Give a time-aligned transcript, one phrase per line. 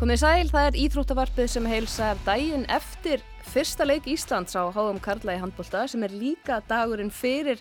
[0.00, 3.20] Komið sæl, það er Íþróttavarpið sem heilsar daginn eftir
[3.50, 7.58] fyrsta leik Íslands á HM Karla í handbólta sem er líka dagurinn fyrir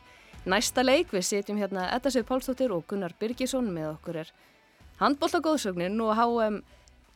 [0.47, 1.09] næsta leik.
[1.11, 4.31] Við setjum hérna Edda Sif Pálsdóttir og Gunnar Birgisson með okkur er
[5.01, 6.61] handbóltagóðsögnin og HM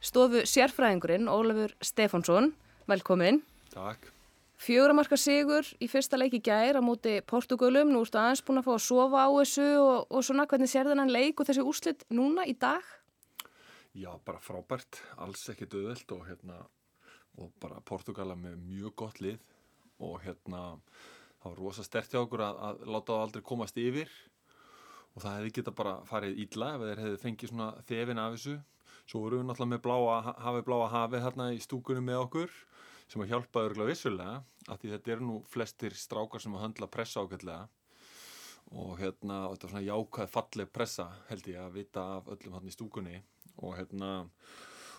[0.03, 2.51] stofu sérfræðingurinn Ólafur Stefánsson.
[2.91, 3.39] Velkomin.
[3.71, 4.09] Takk.
[4.59, 7.95] Fjögramarka sigur í fyrsta leik í gær á móti Portugalum.
[7.95, 10.91] Nú erstu aðeins búin að fá að sofa á þessu og, og svona hvernig sér
[10.91, 12.83] þennan leik og þessi úslitt núna í dag?
[13.93, 16.55] Já, bara frábært, alls ekki döðveld og hérna,
[17.37, 19.41] og bara Portugala með mjög gott lið
[20.01, 20.61] og hérna,
[21.37, 24.09] það var rosa stert hjá okkur að, að láta það aldrei komast yfir
[25.13, 28.55] og það hefði geta bara farið ídla ef þeir hefði fengið svona þefin af þessu.
[29.03, 30.15] Svo vorum við náttúrulega með bláa,
[30.47, 32.57] hafið bláa hafið hérna í stúkunum með okkur
[33.13, 34.39] sem að hjálpa örgulega vissulega
[34.73, 37.67] af því þetta eru nú flestir strákar sem að höndla pressa ákveldlega
[38.73, 42.57] og hérna, og þetta var svona jákvæð falleg pressa held ég að vita af öllum
[42.57, 43.21] hann í stúkunni
[43.61, 44.13] og hérna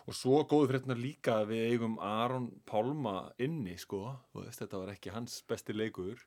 [0.05, 4.03] og svo góðu fréttinar líka að við eigum Aron Pálma inni sko.
[4.37, 6.21] Veist, þetta var ekki hans besti leikur.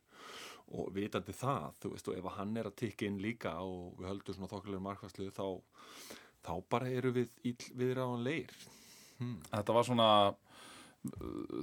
[0.73, 4.09] Og vitandi það þú veist og ef hann er að tikka inn líka og við
[4.09, 5.45] höldum svona þokkulegur markværslu þá,
[6.43, 7.29] þá bara eru við
[7.77, 8.51] viðráðan leir.
[9.21, 9.37] Hmm.
[9.53, 10.09] Þetta var svona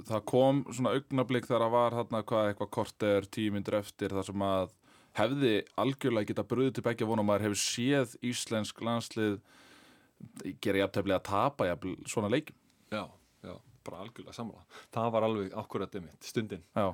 [0.07, 4.45] það kom svona augnablík þegar það var hérna hvað eitthvað korter tímyndur eftir þar sem
[4.47, 4.73] að
[5.15, 9.37] hefði algjörlega geta bröðið til begja vonum að hefur séð íslensk landslið
[10.61, 12.55] gera jafntefni að tapa jafn, svona leikum
[12.91, 13.03] Já,
[13.43, 13.55] já,
[13.87, 14.63] bara algjörlega samla
[14.95, 16.87] það var alveg akkurat einmitt, stundin já.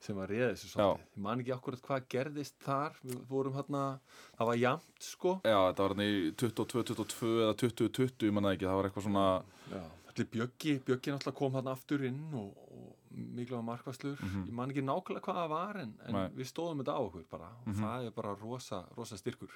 [0.00, 1.06] sem var reyðið þessu svolítið.
[1.16, 2.94] Ég man ekki akkurat hvað gerðist þar.
[3.04, 3.82] Við vorum hérna,
[4.38, 5.34] það var jamt sko.
[5.44, 9.26] Já, þetta var hérna í 22-22 eða 20-20, ég manna ekki, það var eitthvað svona
[9.70, 9.82] Já,
[10.12, 14.48] allir Bjöggi Bjöggi náttúrulega kom hérna aftur inn og, og mikilvæga markvæslur mm -hmm.
[14.48, 17.48] ég man ekki nákvæmlega hvað það var en, en við stóðum þetta á okkur bara.
[17.60, 17.82] Og mm -hmm.
[17.82, 19.50] það er bara rosa, rosa styrkur.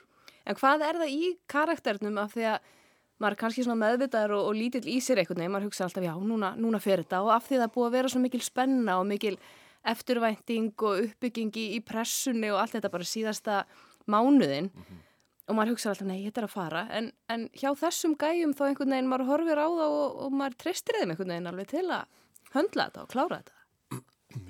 [0.47, 2.59] En hvað er það í karakternum af því að
[3.23, 6.13] maður er kannski svona meðvitaður og, og lítill í sér eitthvað, maður hugsa alltaf já,
[6.19, 8.99] núna, núna fer þetta og af því það er búið að vera svo mikil spenna
[9.01, 9.39] og mikil
[9.95, 13.63] eftirvænting og uppbyggingi í pressunni og allt þetta bara síðasta
[14.11, 15.01] mánuðin mm -hmm.
[15.49, 18.65] og maður hugsa alltaf, nei, þetta er að fara en, en hjá þessum gæjum þá
[18.69, 21.87] einhvern veginn maður horfir á það og, og maður treystir þeim einhvern veginn alveg til
[21.91, 22.05] að
[22.55, 23.53] höndla þetta og klára þetta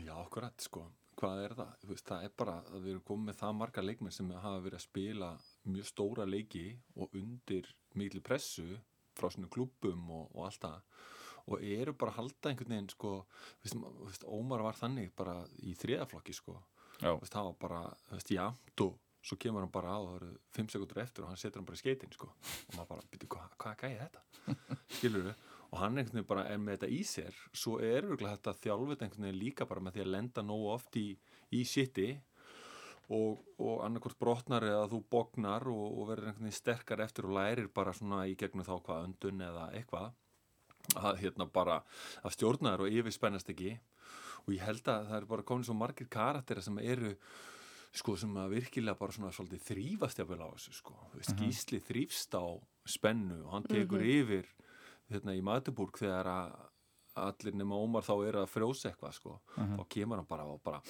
[0.00, 0.86] Já, akkurat, sko
[1.24, 1.72] hvað er það?
[1.90, 4.78] Veist, það er bara að við erum komið með það marga leikmenn sem hafa verið
[4.78, 5.30] að spila
[5.70, 6.66] mjög stóra leiki
[7.00, 8.66] og undir miklu pressu
[9.14, 10.82] frá svona klubum og, og allt það.
[11.44, 13.14] Og eru bara að halda einhvern veginn sko,
[13.62, 16.56] veist, Ómar var þannig bara í þriðaflokki sko.
[17.02, 18.46] Veist, það var bara, þú veist, já
[18.84, 21.60] og svo kemur hann bara á og það eru fimm sekundur eftir og hann setur
[21.60, 22.30] hann bara í skeitin sko.
[22.68, 24.24] Og maður bara, byrju, hvað hva gæði þetta?
[24.98, 25.44] skilur við?
[25.70, 27.38] Og hann einhvern veginn bara er með þetta í sér.
[27.56, 31.06] Svo er þetta þjálfut einhvern veginn líka bara með því að lenda nógu oft í,
[31.56, 32.08] í shiti
[33.12, 37.34] og, og annarkort brotnar eða þú bognar og, og verður einhvern veginn sterkar eftir og
[37.36, 40.12] lærir bara svona í gegnum þá hvað öndun eða eitthvað
[41.00, 41.80] að hérna bara
[42.22, 43.74] að stjórna þér og yfirspennast ekki
[44.44, 47.14] og ég held að það er bara komin svo margir karakterir sem eru
[47.94, 51.40] sko sem að virkilega bara svona svolítið þrýfast jáfnvel á þessu sko veist, uh mhm.
[51.40, 51.46] -huh.
[51.46, 52.46] Gísli þrýfst á
[52.84, 54.10] spennu og hann tekur uh mhm.
[54.10, 54.22] -huh.
[54.22, 54.46] yfir
[55.10, 56.52] hérna í Magdeburg þegar að
[57.14, 59.72] allir nema Ómar þá er að frjósa eitthvað sko, uh mhm.
[59.72, 59.78] -huh.
[59.78, 60.82] þá kemur hann bara og bara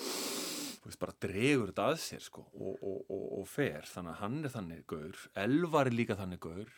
[0.85, 3.87] veist, bara dregur þetta að sér sko, og, og, og, og fer.
[3.89, 6.73] Þannig að hann er þannig gaur Elvar er líka þannig gaur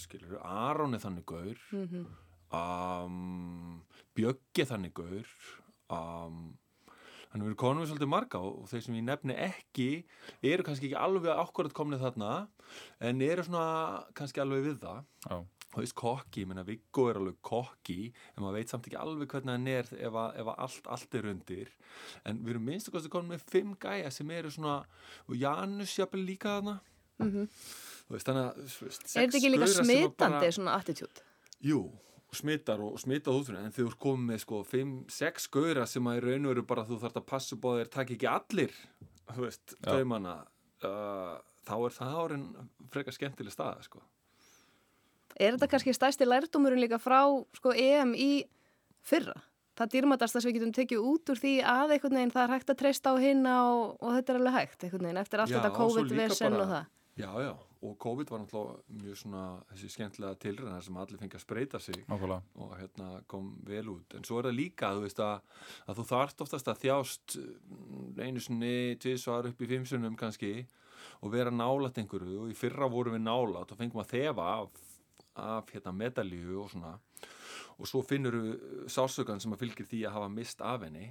[0.00, 2.04] skilur, Aron er þannig gaur mm -hmm.
[2.56, 3.82] um,
[4.16, 5.28] Bjöggi er þannig gaur
[5.92, 6.54] um,
[7.28, 9.88] þannig að við erum konum við svolítið marga og þeir sem ég nefni ekki
[10.42, 12.48] eru kannski ekki alveg ákvarðat komnið þarna
[13.00, 15.04] en eru svona kannski alveg við það.
[15.28, 15.36] Já
[15.74, 17.98] þú veist kokki, ég menna Viggo er alveg kokki
[18.34, 21.18] en maður veit samt ekki alveg hvernig hann er ef, að, ef að allt, allt
[21.18, 21.72] er undir
[22.24, 24.78] en við erum minnst að koma með fimm gæja sem eru svona,
[25.28, 26.78] og Janus jafnvel líka þarna
[27.18, 27.50] mm -hmm.
[28.06, 31.22] þú veist þannig að er þetta ekki líka smitandi bara, svona attitút?
[31.64, 31.80] Jú,
[32.32, 36.16] smittar og smittað út en þau eru komið með sko fimm, sex gauðra sem að
[36.16, 38.72] í raun og veru bara þú þarfst að passa að þeir takk ekki allir
[39.34, 40.34] þú veist, þau manna
[40.84, 42.46] uh, þá er það árin
[42.92, 44.02] frekar skemmtileg stað sko
[45.34, 47.20] Er þetta kannski stæsti lærdómurinn líka frá
[47.58, 48.44] sko, EM í
[49.04, 49.36] fyrra?
[49.74, 52.68] Það dýrmatast að við getum tekið út úr því að einhvern veginn það er hægt
[52.70, 55.56] að treysta á hinna og, og þetta er alveg hægt einhvern veginn eftir allt já,
[55.58, 56.92] þetta COVID-vesen og það.
[57.14, 57.50] Já, já,
[57.86, 59.42] og COVID var náttúrulega mjög svona
[59.72, 62.40] þessi skemmtilega tilræðar sem allir fengi að spreita sig Nákvæmlega.
[62.54, 64.16] og hérna kom vel út.
[64.18, 67.36] En svo er það líka, þú veist að, að þú þarft oftast að þjást
[68.22, 70.54] einu sinni, tviðsvar upp í fimmsunum kannski
[71.22, 74.84] og vera nálat einhverju og í fyrra vorum við nálat og fengum að þefa af
[75.40, 76.94] af hérna, medalju og svona.
[77.78, 81.10] Og svo finnur þú sásökan sem að fylgir því að hafa mist af henni.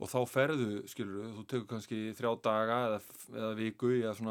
[0.00, 3.00] Og þá ferðu, skilur þú, tekur kannski þrjá daga eða,
[3.36, 4.22] eða viku í að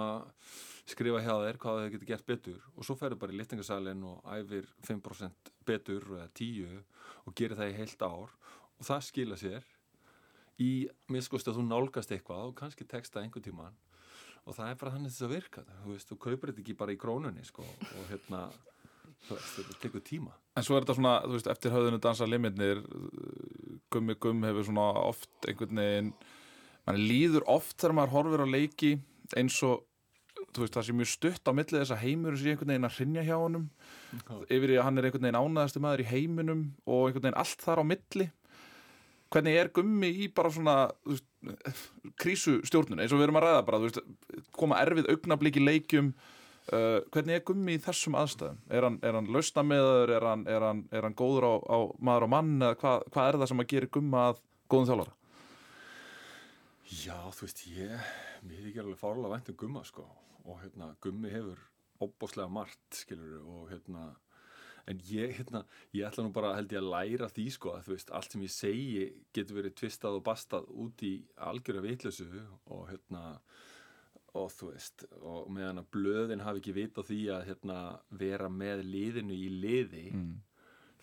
[0.89, 2.63] skrifa hjá þér hvað þau getur gert betur.
[2.75, 6.79] Og svo ferðu bara í liftingarsalinn og æfir 5% betur eða tíu
[7.25, 8.33] og gerir það í heilt ár.
[8.79, 9.67] Og það skila sér
[10.59, 13.77] í miskost að þú nálgast eitthvað og kannski texta einhvern tíman
[14.49, 15.63] og það er bara þannig þess að virka.
[15.83, 18.41] Þú veist, þú kaupir þetta ekki bara í krónunni sko, og hérna
[19.27, 20.33] þetta tekur tíma.
[20.57, 22.81] En svo er þetta svona, þú veist, eftir höfðinu dansa limitnir
[23.93, 26.11] gummi gumm hefur svona oft einhvern veginn
[26.89, 28.91] mann líður oft þegar maður horfir á leiki
[29.37, 29.85] eins og
[30.49, 32.97] þú veist, það sé mjög stutt á millið þess að heimurinn sé einhvern veginn að
[32.97, 33.69] hrinja hjá honum
[34.49, 37.65] yfir í að hann er einhvern veginn ánæðasti maður í heiminum og einhvern veginn allt
[37.65, 38.29] þar á milli.
[39.29, 41.27] Hvernig er gummi í bara svona þú veist,
[42.23, 46.13] krísustjórnun eins og við erum að ræða bara, þú veist, koma erfið augnablík í leikjum
[46.75, 48.59] uh, hvernig er gummi í þessum aðstæðum?
[48.69, 52.53] Er hann, hann lausna meður, er er er hann góður á, á maður og mann
[52.81, 55.15] hvað, hvað er það sem að gera gumma að góðum þjálfara?
[56.89, 58.07] Já, þú veist, ég
[58.47, 60.07] mér er ekki alveg fárlega vænt um gumma sko
[60.49, 61.59] og hérna, gummi hefur
[61.99, 64.09] óbáslega margt, skilur og hérna
[64.89, 65.63] en ég, hérna,
[65.93, 68.45] ég ætla nú bara held ég að læra því sko að þú veist, allt sem
[68.45, 69.03] ég segi
[69.35, 71.13] getur verið tvistað og bastað út í
[71.49, 72.29] algjörða vitlösu
[72.73, 73.23] og hérna
[74.37, 77.77] og þú veist, og meðan að blöðin hafi ekki vit á því að hérna
[78.11, 80.35] vera með liðinu í liði Mm.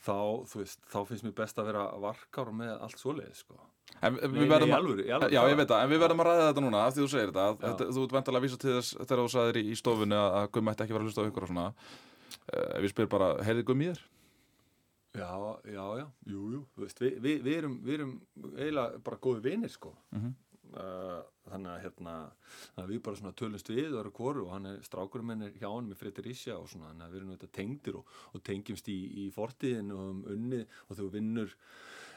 [0.07, 3.57] þá, þú veist, þá finnst mér best að vera varkár með allt svoleiði sko
[4.03, 6.47] En við nei, verðum að alvöru, Já, ég veit það, en við verðum að ræða
[6.51, 8.97] þetta núna af því þú segir þetta, þetta þú ert vantilega að vísa til þess
[8.99, 11.29] þegar þú sagðir í, stofunni að, að Gummi ætti ekki að vera að hlusta á
[11.31, 14.03] ykkur og svona uh, ef ég spyr bara, heyrði Gummi í þér?
[15.17, 15.31] Já,
[15.65, 18.11] já, já, jú, jú, þú veist, við, við, við, erum, við erum
[18.59, 19.95] eiginlega bara góði vinir, sko.
[20.13, 20.27] Mhm.
[20.29, 22.15] uh, þannig að hérna,
[22.81, 25.55] að við bara svona tölumst við og eru kóru og hann er, strákurinn minn er
[25.57, 28.43] hjá hann með Fredrik Ísja og svona, þannig að við erum þetta tengdir og, og
[28.47, 31.55] tengjumst í, í fortíðin og um unnið og þú vinnur,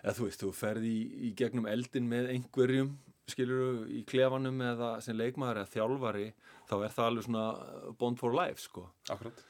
[0.01, 2.95] eða þú veist, þú ferði í, í gegnum eldin með einhverjum,
[3.29, 6.25] skilur í klefanum eða sem leikmaður eða þjálfari,
[6.71, 7.45] þá er það alveg svona
[8.01, 8.87] bond for life, sko.
[9.13, 9.45] Akkurat.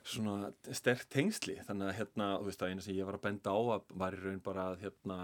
[0.00, 3.52] Svona sterk tengsli þannig að hérna, þú veist að eina sem ég var að benda
[3.52, 3.60] á
[4.00, 5.18] var í raun bara að hérna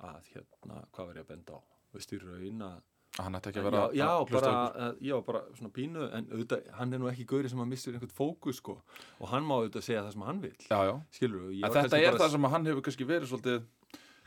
[0.00, 2.78] að hérna, hvað var ég að benda á veist í raun að
[3.18, 6.04] Hann ætti ekki já, að vera já, að hlusta bara, að, já, bara svona pínu
[6.14, 8.76] en auðvitað, hann er nú ekki gauri sem að missur einhvern fókus sko.
[9.18, 10.92] Og hann má auðvitað segja það sem hann vil Já, já.
[11.16, 13.66] Skilur þú, En þetta er það sem hann hefur kannski verið svolítið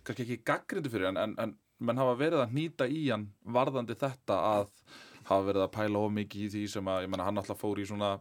[0.03, 3.95] kannski ekki gaggrindu fyrir hann en, en menn hafa verið að nýta í hann varðandi
[4.03, 4.67] þetta að
[5.29, 7.79] hafa verið að pæla of mikið í því sem að, ég menna hann alltaf fór
[7.79, 8.17] í svona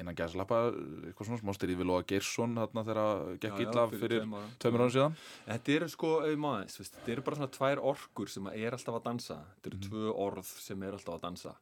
[0.00, 0.60] innan gæslappa,
[1.08, 4.26] eitthvað svona smástir í Vilóa Geirsson þarna þegar gekk illa fyrir
[4.62, 5.16] tveimur árum síðan.
[5.46, 9.38] Þetta eru sko, veist, þetta eru bara svona tvær orkur sem er alltaf að dansa.
[9.54, 11.56] Þetta eru tvö orð sem er alltaf að dansa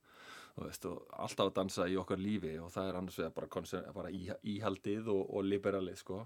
[0.54, 3.80] þú veist, og alltaf að dansa í okkar lífi og það er annars vegar bara,
[3.96, 6.20] bara í, íhaldið og, og liberalið sko.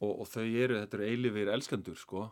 [0.00, 2.30] Og, og þau eru, þetta eru eilifir elskandur sko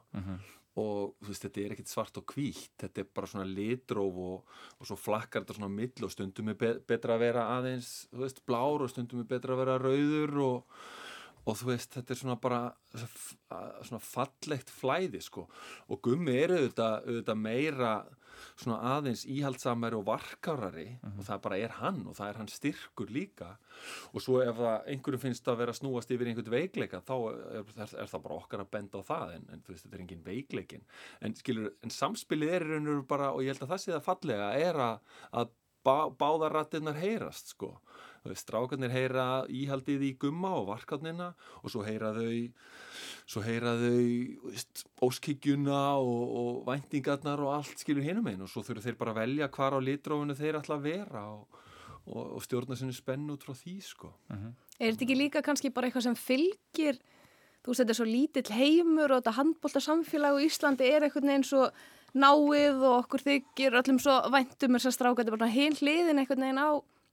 [0.78, 4.54] og þú veist, þetta er ekkit svart og hvítt þetta er bara svona litróf og,
[4.78, 7.92] og svo flakkar þetta svona á milli og stundum er be betra að vera aðeins,
[8.12, 10.80] þú veist, blár og stundum er betra að vera rauður og
[11.48, 12.60] og þú veist, þetta er svona bara
[12.92, 15.46] svona fallegt flæði sko.
[15.88, 17.92] Og gummi eru auðvitað, auðvitað meira
[18.54, 23.12] svona aðeins íhaldsamari og varkárari og það bara er hann og það er hann styrkur
[23.14, 23.50] líka.
[24.12, 27.94] Og svo ef það einhverjum finnst að vera snúast yfir einhvern veikleika þá er, er,
[28.02, 30.26] er það bara okkar að benda á það en, en þú veist, þetta er engin
[30.26, 30.84] veikleikin
[31.24, 33.82] en skilur, en samspilið er í raun og veru bara og ég held að það
[33.84, 35.56] sé það fallega er að, að
[35.88, 37.78] bá, báðarrattinnar heyrast sko.
[38.36, 41.30] Strákarnir heyra íhaldið í gumma og varkarnina
[41.62, 42.32] og svo heyra þau
[43.28, 48.50] svo heyra þau þú veist, óskyggjuna og, og væntingarnar og allt skilur hinum einn og
[48.52, 51.60] svo þurfa þeir bara velja hvar á litrófinu þeir ætla að vera og,
[52.06, 54.12] og, og stjórna sinni spennu út frá því sko.
[54.78, 57.00] Er þetta ekki líka kannski bara eitthvað sem fylgir,
[57.62, 61.32] þú veist þetta er svo lítill heimur og þetta handbólta samfélag og Íslandi er eitthvað
[61.36, 65.50] eins og náið og okkur þykir öllum svo væntum þess að stráka þetta er bara
[65.52, 66.68] hinn hliðin eitthvað neginn á,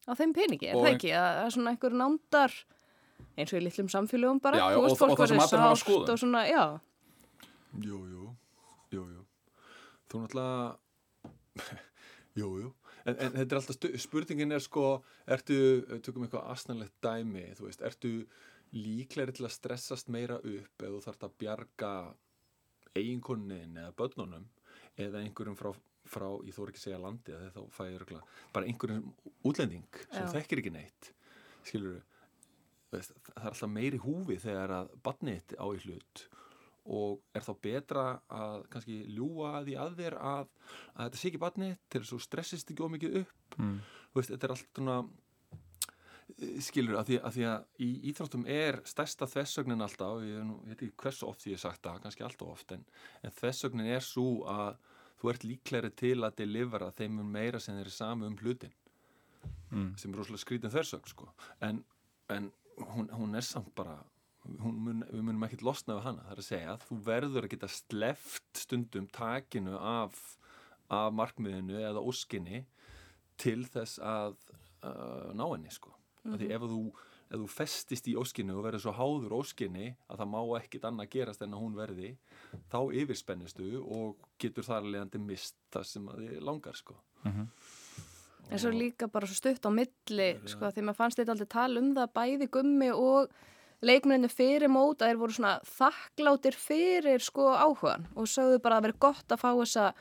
[0.08, 1.12] á þeim peningi, er Og það ekki?
[1.12, 2.56] Að það er svona einhver nándar
[3.36, 5.64] eins og í litlum samfélögum bara, Já, já, þú og og fólk það sem allir
[5.66, 6.10] hafa skoðun.
[6.16, 6.64] og svona, já,
[7.76, 8.26] Jú, jú,
[8.96, 9.22] jú, jú.
[10.08, 10.78] Þú náttúrulega
[12.40, 12.74] jú, jú.
[13.06, 14.86] En, en þetta er alltaf, stu- spurningin er sko
[15.30, 15.58] ertu,
[16.02, 18.14] tökum eitthvað asnalegt dæmi þú veist, ertu
[18.76, 21.92] líklegri til að stressast meira upp ef þú þarft að bjarga
[22.98, 24.48] eiginkonnin eða börnunum
[25.02, 25.72] eða einhverjum frá,
[26.10, 28.22] frá ég þór ekki segja landi þá fæ ég örgla
[28.56, 29.12] bara einhverjum
[29.46, 30.32] útlending sem Já.
[30.38, 31.12] þekkir ekki neitt
[31.66, 32.02] skilur
[32.94, 36.26] veist, það er alltaf meiri húfi þegar að badnið á í hlut
[36.86, 40.50] og er þá betra að kannski ljúa því að þér að,
[40.94, 43.78] að þetta sé ekki badnið til þess að stressist ekki ómikið upp mm.
[44.16, 45.08] Þú veist, þetta er allt svona eh,
[46.66, 50.96] skilur að því að, því að í íþróttum er stærsta þessögnin alltaf ég, veit ekki
[51.04, 52.86] hversu oft ég hef sagt það kannski alltaf oft en,
[53.22, 54.80] en þessögnin er svo að
[55.22, 58.74] þú ert líklegri til að delivera þeim mun meira sem þeir eru sami um hlutin
[59.76, 59.96] Mm.
[59.98, 61.28] sem er rosalega skrítin þessögn sko.
[61.62, 61.84] en,
[62.30, 62.52] en
[62.94, 63.98] hún, hún er samt bara
[64.62, 67.54] hún mun, við munum ekkert losna við hana það er að segja, þú verður að
[67.56, 70.20] geta sleft stundum takinu af,
[70.94, 72.64] af markmiðinu eða óskinni
[73.42, 74.38] til þess að
[74.86, 76.40] uh, ná henni sko mm -hmm.
[76.42, 76.82] því ef þú,
[77.30, 81.10] ef þú festist í óskinni og verður svo háður óskinni að það má ekkit annað
[81.10, 82.18] gerast en að hún verði
[82.72, 87.48] þá yfirspennistu og getur þar leðandi mist það sem að þið langar sko mm -hmm.
[88.52, 91.80] En svo líka bara svo stutt á milli, sko, því maður fannst þetta aldrei tala
[91.80, 93.30] um það, bæði gummi og
[93.86, 98.88] leikmennu fyrir mót að þeir voru svona þakkláttir fyrir sko áhugan og sögðu bara að
[98.88, 99.94] vera gott að fá þessa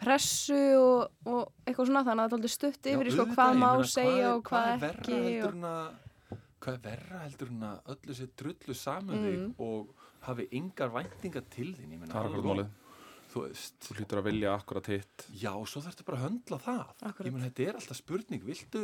[0.00, 3.58] pressu og, og eitthvað svona þannig að það er aldrei stutt yfir Já, sko hvað
[3.60, 5.64] má segja og hvað, er verra ekki og...
[5.70, 9.54] að, hvað er verra heldur en að öllu sér drullu saman þig Mm.
[9.64, 9.94] og
[10.26, 12.72] hafi yngar væntingar til þín ég meina, Það er akkurat málið.
[13.32, 15.24] þú veist Þú hlýtur að vilja akkurat hitt.
[15.40, 16.80] Já, svo þarfstu bara að höndla það.
[17.06, 17.26] Akkúrat.
[17.28, 18.42] Ég menn, þetta er alltaf spurning.
[18.44, 18.82] Viltu,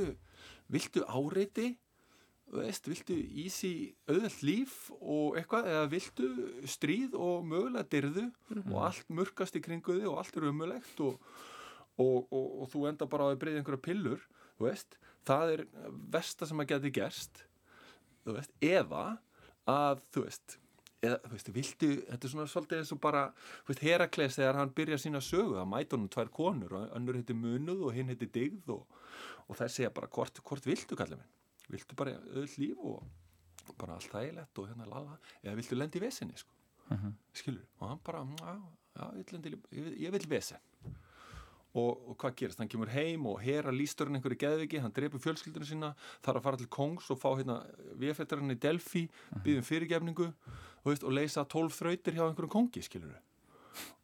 [0.71, 1.67] viltu áreiti,
[2.55, 3.73] veist, viltu easy
[4.07, 6.29] auðvelt líf og eitthvað, eða viltu
[6.71, 8.27] stríð og mögulega dyrðu
[8.71, 11.19] og allt murkast í kringu þig og allt er umulegt og,
[11.99, 14.23] og, og, og þú enda bara að breyða einhverja pillur,
[14.59, 14.99] þú veist.
[15.27, 15.65] Það er
[16.15, 17.43] versta sem að geti gerst,
[18.23, 19.05] þú veist, eða
[19.67, 20.59] að, þú veist,
[21.03, 23.25] eða, þú veist, viltu, þetta er svona svolítið eins og bara,
[23.65, 27.19] þú veist, Herakles þegar hann byrja sína sögu, það mæta honum tvær konur og önnur
[27.19, 29.01] heiti Munuð og hinn heiti Digð og,
[29.51, 31.36] og þær segja bara, hvort, hvort viltu kallið minn?
[31.71, 33.03] Viltu bara öll líf og
[33.79, 36.53] bara allt þægilegt og hérna lala, eða viltu lendi í vesinni, sko,
[36.91, 37.15] Mhm.
[37.35, 38.21] skilur, og hann bara,
[38.97, 39.33] já, ég,
[39.73, 40.59] ég, vil- vesen.
[41.77, 42.59] Og, og hvað gerist?
[42.59, 45.91] Hann kemur heim og hera lísturinn einhverju geðviki, hann drepur fjölskyldunum sína,
[46.23, 47.59] þarf að fara til Kongs og fá hérna
[48.01, 49.03] VF-ettarinn í Delphi,
[49.45, 53.19] býðum fyrirgefningu og, og leysa tólf þrautir hjá einhverjum kongi, skilur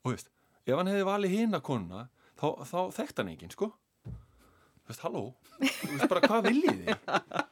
[0.04, 0.28] Og veist,
[0.66, 3.73] ef hann hefði valið hina konuna, þá, þá þekkt hann enginn, sko.
[4.04, 5.25] Þú veist, halló,
[5.62, 7.47] þú veist bara, hvað viljið þið?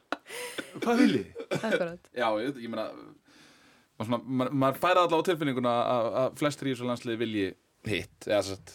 [0.81, 1.17] Hvað þið?
[1.57, 2.11] Akkurat.
[2.15, 2.87] Já, ég, ég meina,
[4.01, 7.47] maður, maður færa allavega á tilfinninguna að, flestir í þessu landsliði vilji
[7.89, 8.73] hitt, eða satt,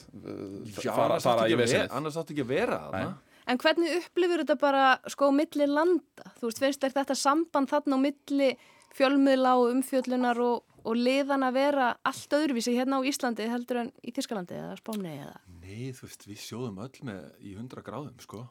[0.83, 1.93] Já, fara, fara í vesenið.
[1.95, 3.17] annars áttu ekki að vera þarna.
[3.47, 6.33] En hvernig upplifur þetta bara sko á milli landa?
[6.41, 8.49] Þú veist, finnst þetta samband þarna á milli
[8.97, 13.93] fjölmiðla og umfjöllunar og, og liðan að vera allt öðruvísi hérna á Íslandi heldur en
[14.03, 15.37] í Þískalandi eða Spáni eða?
[15.63, 18.43] Nei, þú veist, við sjóðum öll með í 100 gráðum, sko,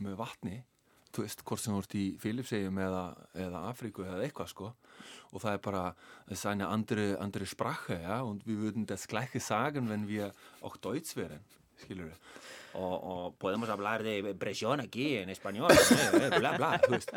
[0.00, 0.56] með vatni
[1.14, 3.04] þú veist, hvort sem þú ert í Filipsegjum eða,
[3.46, 4.72] eða Afríku eða eitthvað, sko
[5.28, 5.82] og það er bara
[6.36, 11.16] seine andere, andere Sprache, ja, und wir würden das gleiche sagen, wenn wir auch Deutsch
[11.16, 11.44] wären,
[11.82, 12.46] skilur við
[12.78, 16.76] O, o podemos hablar de presión aquí en español, eh, bla bla.
[16.84, 17.10] þú veist,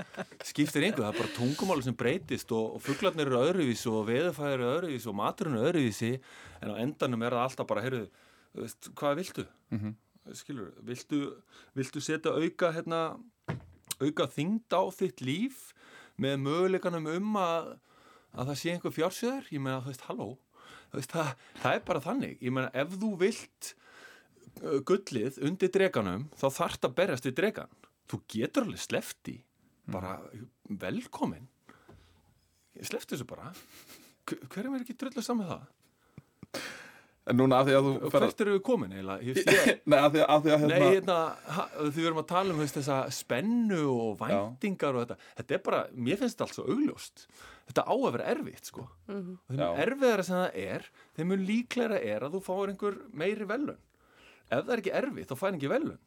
[0.48, 4.56] skiptir einhver, það er bara tungumáli sem breytist og, og fugglarnir eru öðruvísi og veðurfæðir
[4.56, 6.14] eru öðruvísi og maturinn eru öðruvísi
[6.64, 8.08] en á endanum er það alltaf bara, heyrðu,
[8.56, 9.46] þú veist, hvað viltu?
[9.76, 9.94] Mhm.
[10.40, 11.22] Skilur, viltu,
[11.76, 13.04] viltu setja auka, hérna,
[14.08, 15.60] auka þyngd á þitt líf
[16.22, 17.70] með möguleikanum um að,
[18.36, 19.48] að það sé einhver fjársjöður?
[19.56, 20.28] Ég meina, þú veist, halló,
[20.92, 21.32] þú veist, það,
[21.64, 22.36] það er bara þannig.
[22.44, 23.72] Ég meina, ef þú vilt
[24.62, 27.78] uh, gullið undir dreganum, þá þarft að berjast við dregan.
[28.12, 29.38] Þú getur alveg slefti,
[29.92, 30.18] bara
[30.82, 31.48] velkomin.
[32.82, 33.52] Slefti þessu bara.
[34.28, 35.64] Hver- Hverjum er ekki drullu saman það?
[37.30, 38.14] En núna að því að þú að...
[38.16, 39.34] hvert eru við komin eiginlega?
[39.92, 40.88] Nei, að því að, að, því að Nei, hérna...
[40.96, 41.18] hérna,
[41.58, 45.28] ha- því við erum að tala um veist, þessa spennu og væntingar og þetta.
[45.38, 47.26] Þetta er bara, mér finnst þetta allt svo augljóst.
[47.70, 48.88] Þetta á að vera erfitt, sko.
[49.06, 49.68] Og þeim Já.
[49.86, 53.84] erfiðara sem það er, þeim mun líklega er að þú fáir einhver meiri velun.
[54.50, 56.02] Ef það er ekki erfitt, þá fær ekki velun.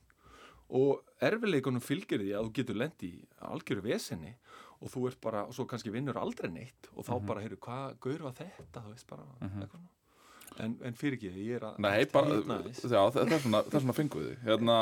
[0.74, 3.12] Og erfileikunum fylgir því að þú getur lent í
[3.54, 4.34] algjöru vesenni
[4.82, 7.94] og þú ert bara, og svo kannski vinnur aldrei neitt og þá bara, heyrðu, hvað
[8.02, 9.90] gaur var þetta, þú veist bara, eitthvað svona.
[10.62, 14.20] En, en fyrir ekki, ég er að Nei, bara, já, það er svona, svona fengu
[14.20, 14.42] við þig.
[14.46, 14.76] Hérna,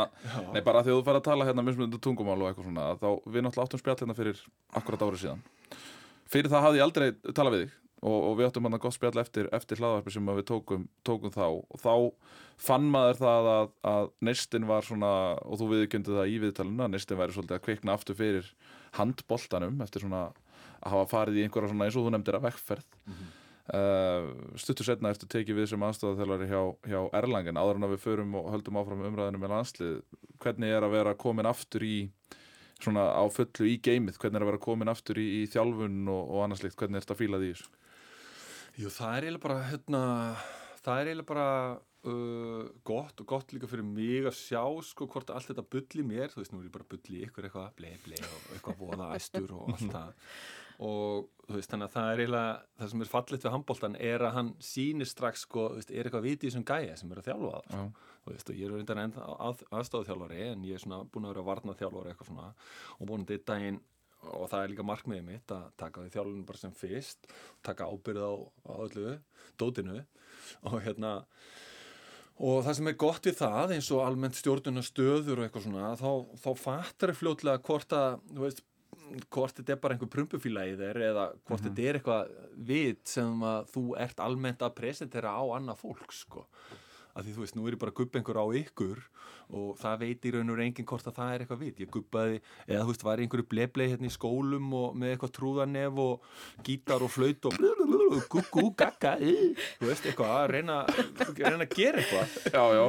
[0.53, 3.47] Nei, bara að þú fær að tala hérna mismunandi tungumál og eitthvað svona þá við
[3.47, 4.43] náttúrulega áttum spjall hérna fyrir
[4.81, 5.47] akkurat árið síðan.
[6.33, 9.23] Fyrir það hafði ég aldrei talað við þig og, og við áttum hann gott spjall
[9.23, 11.47] eftir, eftir hlaðvarpi sem við tókum, tókum þá.
[11.49, 11.95] Og þá
[12.69, 16.97] fann maður það að, að neistin var svona, og þú viðkjöndi það í viðtalinu að
[16.97, 18.51] neistin væri svolítið að kvikna aftur fyrir
[18.99, 20.27] handboltanum eftir svona
[20.83, 22.89] að hafa farið í einhverja svona eins og þú nefndir að vekkferð
[23.71, 28.01] Uh, stuttur setna eftir tekið við sem aðstofaþjálfari hjá, hjá Erlangen áður en að við
[28.03, 29.93] förum og höldum áfram umræðinu með landslið
[30.43, 31.99] hvernig er að vera komin aftur í
[32.83, 34.19] svona á fullu í geimið?
[34.19, 37.07] Hvernig er að vera komin aftur í, í þjálfun og, og annars líkt, hvernig er
[37.07, 37.71] þetta að fíla því þessu?
[38.83, 40.03] Jú, það er eiginlega bara, hérna,
[40.81, 41.49] það er eiginlega bara
[42.09, 46.33] uh, gott og gott líka fyrir mig að sjá sko hvort allt þetta bulli mér,
[46.33, 49.55] þú veist, nú er ég bara bulli ykkur eitthvað, blei, blei og eitthvað voða æstur
[49.59, 50.13] og allt það
[50.83, 54.25] og þú veist, þannig að það er eiginlega, það sem er fallit við handbóltan er
[54.27, 57.29] að hann sýnir strax sko, þú veist, er eitthvað vitið þessum gæja sem er að
[57.29, 58.13] þjálfa það, Já.
[58.25, 61.35] þú veist, og ég er reyndan ennþá að, aðstofþjálfari en ég er svona búin að
[61.35, 62.53] vera varna þjálfari eitthvað svona.
[62.99, 63.81] Og að daginn
[64.23, 67.33] og það er líka markmiðið mitt að taka því þjálfunum bara sem fyrst
[67.67, 68.33] taka ábyrð á,
[68.71, 69.15] á öllu
[69.59, 70.03] dótinu.
[70.71, 71.17] Og hérna
[72.43, 75.93] og það sem er gott við það eins og almennt stjórnuna stöður og eitthvað svona
[75.99, 76.11] þá,
[76.43, 78.63] þá fattar þau fljótlega hvort að þú veist,
[79.33, 82.33] hvort þetta er bara einhver prumpufíla í þeir eða hvort þetta er eitthvað
[82.71, 86.47] vit sem að þú ert almennt að presentera á annað fólk sko
[87.13, 89.01] að því þú veist, nú er ég bara að guppa einhver á ykkur
[89.53, 92.39] og það veit í raun og enginn hvort að það er eitthvað vit, ég guppaði
[92.67, 96.31] eða þú veist, var í einhverju bleblei hérna í skólum og með eitthvað trúðanef og
[96.67, 97.59] gítar og flaut og
[98.33, 100.79] guggu, gagga þú veist, eitthvað að reyna,
[101.37, 102.39] reyna að gera eitthvað.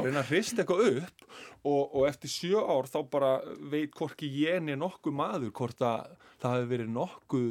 [0.08, 1.28] Reyna að hrista eitthvað upp
[1.64, 3.34] og, og eftir sjö ár þá bara
[3.72, 7.48] veit hvorki ég niður nokkuð maður hvort að það hefur verið nokkuð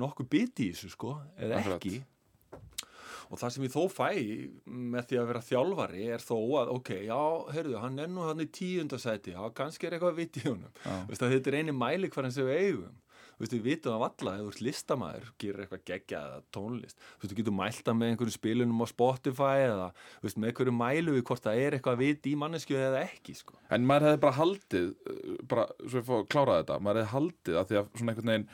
[0.00, 1.98] nokkuð biti í þessu sko eða ekki
[3.30, 4.08] og það sem ég þó fæ
[4.66, 7.20] með því að vera þjálfari er þó að ok, já,
[7.54, 10.48] heyrðu, hann er nú hann í tíundasæti, já, kannski er eitthvað vitt í
[11.28, 12.98] að þetta er eini mæli hverjan sem við eigum.
[13.40, 16.98] Við vitum það valla, ef þú ert listamæður gerir eitthvað geggjað eða tónlist.
[17.22, 19.86] Þú getur mælta með einhverjum spilunum á Spotify eða,
[20.20, 23.56] veist, með einhverju mælu við hvort það er eitthvað vit í mannesku eða ekki, sko.
[23.72, 27.14] En maður hefði bara haldið, uh, bara svo ég fór að klára þetta, maður hefði
[27.14, 28.46] haldið að því að svona einhvern veginn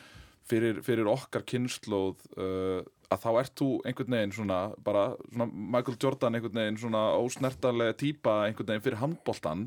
[0.47, 2.79] fyrir, fyrir okkar kynnslóð uh,
[3.13, 7.99] að þá ert þú einhvern veginn svona bara svona Michael Jordan einhvern veginn svona ósnertarlega
[8.01, 9.67] típa einhvern veginn fyrir handboltan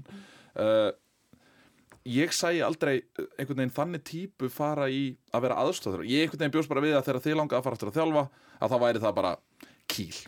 [0.60, 0.90] uh,
[2.10, 6.44] ég sæi aldrei uh, einhvern veginn þannig típu fara í að vera aðstofður ég einhvern
[6.44, 8.26] veginn bjóst bara við að þegar þið langa að fara aftur að þjálfa
[8.60, 9.36] að þá væri það bara
[9.90, 10.20] Kiel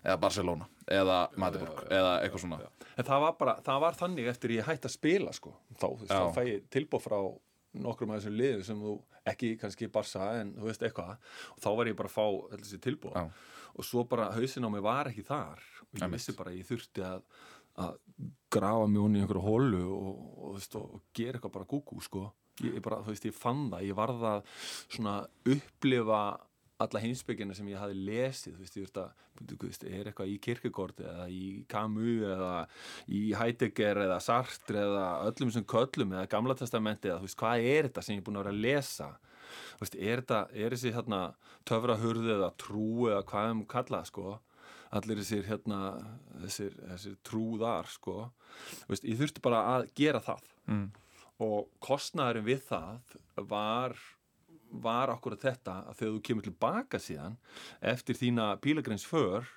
[0.00, 2.58] eða Barcelona eða Magdeburg eða eitthvað svona.
[2.98, 6.18] En það var bara, það var þannig eftir ég hætti að spila sko, þá, þá
[6.34, 7.18] fæ ég tilbúð frá
[7.78, 8.96] nokkrum af þessum liðum sem þú
[9.30, 11.14] ekki kannski Barsa en þú veist eitthvað
[11.54, 13.24] og þá var ég bara að fá þessi tilbúð Já.
[13.76, 15.62] og svo bara hausin á mig var ekki þar.
[15.90, 17.24] Og ég vissi bara ég þurfti að,
[17.82, 17.96] að
[18.52, 22.26] grafa mjög í einhverju hólu og, og, veist, og, og gera eitthvað bara gúgú sko,
[22.64, 23.86] ég, bara, veist, ég fann það.
[23.88, 24.54] Ég varð að
[24.86, 25.16] svona
[25.54, 26.22] upplifa
[26.80, 30.32] alla heimsbyggina sem ég hafi lesið, þú veist, ég veist að þú veist, er eitthvað
[30.32, 32.52] í Kierkegaard eða í Camus eða
[33.08, 37.66] í Heidegger eða Sartre eða öllum sem köllum eða Gamla testamenti eða þú veist, hvað
[37.72, 39.10] er þetta sem ég er búin að vera að lesa?
[39.50, 41.20] Þú veist, er þetta, er þessi hérna
[41.68, 44.38] töfrahurð eða trú eða hvað þeim kalla, sko?
[44.98, 45.80] Allir þessir hérna
[46.44, 48.16] þessir, þessir trúðar, sko?
[48.84, 50.48] Þú veist, ég þurfti bara að gera það.
[50.70, 50.88] Mm.
[51.40, 53.14] og kostnæðurinn við það
[53.50, 53.94] var
[54.70, 57.38] var okkur að þetta að þegar þú kemur tilbaka síðan
[57.92, 59.48] eftir þína pílagreins för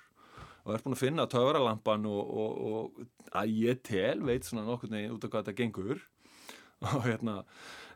[0.64, 4.92] og er búin að finna töfralampan og, og, og að ég tel veit svona nokkur
[4.92, 6.04] neginn út af hvað þetta gengur.
[6.84, 7.42] Og hérna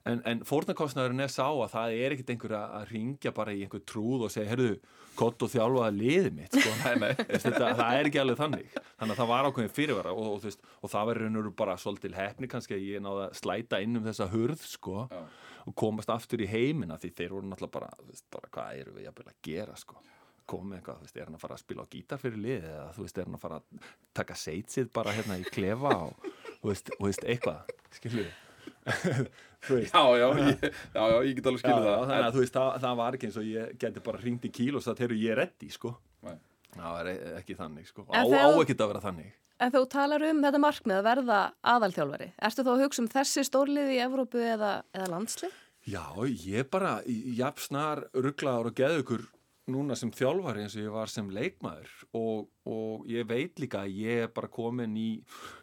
[0.08, 3.82] en, en fórnarkostnæðurinn er sá að það er ekkit einhver að, ringja bara í einhver
[3.88, 4.78] trúð og segja, herðu,
[5.18, 8.76] kott og þjálfaða liðið mitt, sko, nei, nei, veist, þetta, það er ekki alveg þannig,
[8.88, 12.14] þannig að það var ákveðin fyrirvara og, og, veist, og það var raunur bara svolítil
[12.16, 15.22] hefni kannski að ég náði að slæta inn um þessa hurð, sko Já.
[15.66, 19.10] og komast aftur í heimina því þeir voru náttúrulega bara, veist, bara hvað eru við
[19.12, 20.00] að gera, sko?
[20.48, 22.84] Komið eitthvað, þú veist, er hann að fara að spila á gítar fyrir liðið eða
[22.96, 26.28] þú veist, er hann að fara að taka seitsið bara hérna í klefa og
[26.62, 28.47] þú veist, eitthvað, veist
[29.68, 30.60] Já, já, ég,
[30.94, 33.26] já, já, ég get alveg já, það þannig að þú veist, það, það var ekki
[33.26, 35.90] eins og ég geti bara hringt í kíl og sagt, heyrðu, ég er reddi, sko.
[36.22, 36.36] Nei.
[36.76, 38.04] Það er e- ekki þannig, sko.
[38.06, 39.32] Á, þegar á ekki að vera þannig.
[39.58, 41.38] En þú talar um þetta markmið að verða
[41.74, 42.28] aðalþjálfari.
[42.48, 45.58] Ertu þá að hugsa um þessi stórlið í Evrópu eða, eða landslið?
[45.88, 46.04] Já,
[46.46, 49.26] ég bara, jafn snar rugglaður og geðu ykkur
[49.72, 53.98] núna sem þjálfari eins og ég var sem leikmaður og, og ég veit líka að
[54.00, 55.08] ég er bara komin í,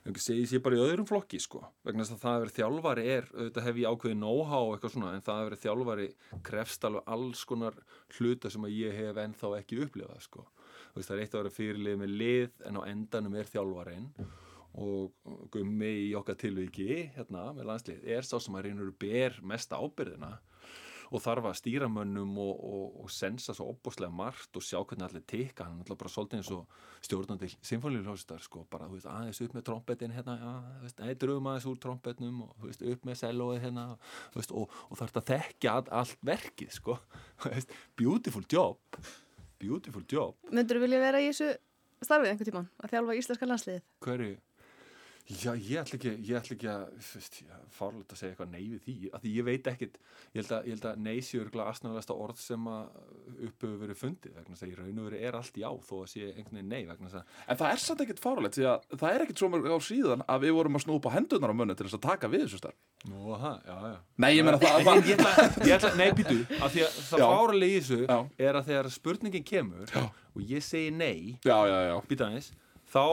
[0.05, 3.05] ég segi ég bara í öðrum flokki sko, vegna þess að það að vera þjálfari
[3.15, 6.07] er, auðvitað hef ég ákveðið know-how og eitthvað svona, en það að vera þjálfari
[6.49, 7.77] krefst alveg alls konar
[8.17, 10.47] hluta sem að ég hef ennþá ekki upplifað sko,
[10.95, 14.11] veist það er eitt að vera fyrirlið með lið en á endanum er þjálfarin
[14.75, 15.13] og
[15.53, 20.33] gummi í okkar tilviki hérna með landslið er sá sem að reynur ber mesta ábyrðina
[21.11, 25.07] og þarf að stýra mönnum og, og, og sensa svo opbúslega margt og sjá hvernig
[25.07, 25.67] allir tikka.
[25.67, 29.57] Hann er alltaf bara svolítið eins og stjórnandi symfóniljóstar sko, bara þú veist, aðeins upp
[29.57, 30.55] með trompetin hérna,
[31.01, 33.85] nei, dröfum aðeins úr trompetnum og veist, upp með sellóið hérna
[34.33, 36.97] veist, og, og þarf að þekkja all, allt verkið, sko,
[37.99, 38.99] beautiful job
[39.61, 41.53] beautiful job, Myndur þú vilja vera í þessu
[42.03, 43.85] starfið einhvern tíman að þjálfa íslenska landsliðið?
[44.05, 44.35] hverju
[45.25, 46.81] Já, ég ætla ekki, ég ætla ekki að,
[47.73, 49.95] fárlega að segja eitthvað nei við því, af því ég veit ekkit,
[50.35, 52.83] ég held að, ég held að nei sé örgulega asnalegasta orð sem að
[53.47, 55.95] upp hefur verið fundið, vegna þess að í raun og verið er allt já, þó
[55.97, 58.67] að sé einhvern veginn nei, vegna þess að, En það er samt ekkert fáralegt því
[58.69, 61.57] að það er ekkert svo mörg á síðan að við vorum að snúpa hendunar á
[61.57, 62.77] munni til þess að taka við þessu starf
[63.09, 63.97] nú, aha, já, já.
[64.21, 65.09] Nei, ég meina það, það
[65.65, 67.27] ég ætla, nei, býtu, af því að það Já.
[67.29, 67.81] fárlega í
[68.41, 68.65] er að
[72.25, 72.49] aðeins,
[72.89, 73.05] þá,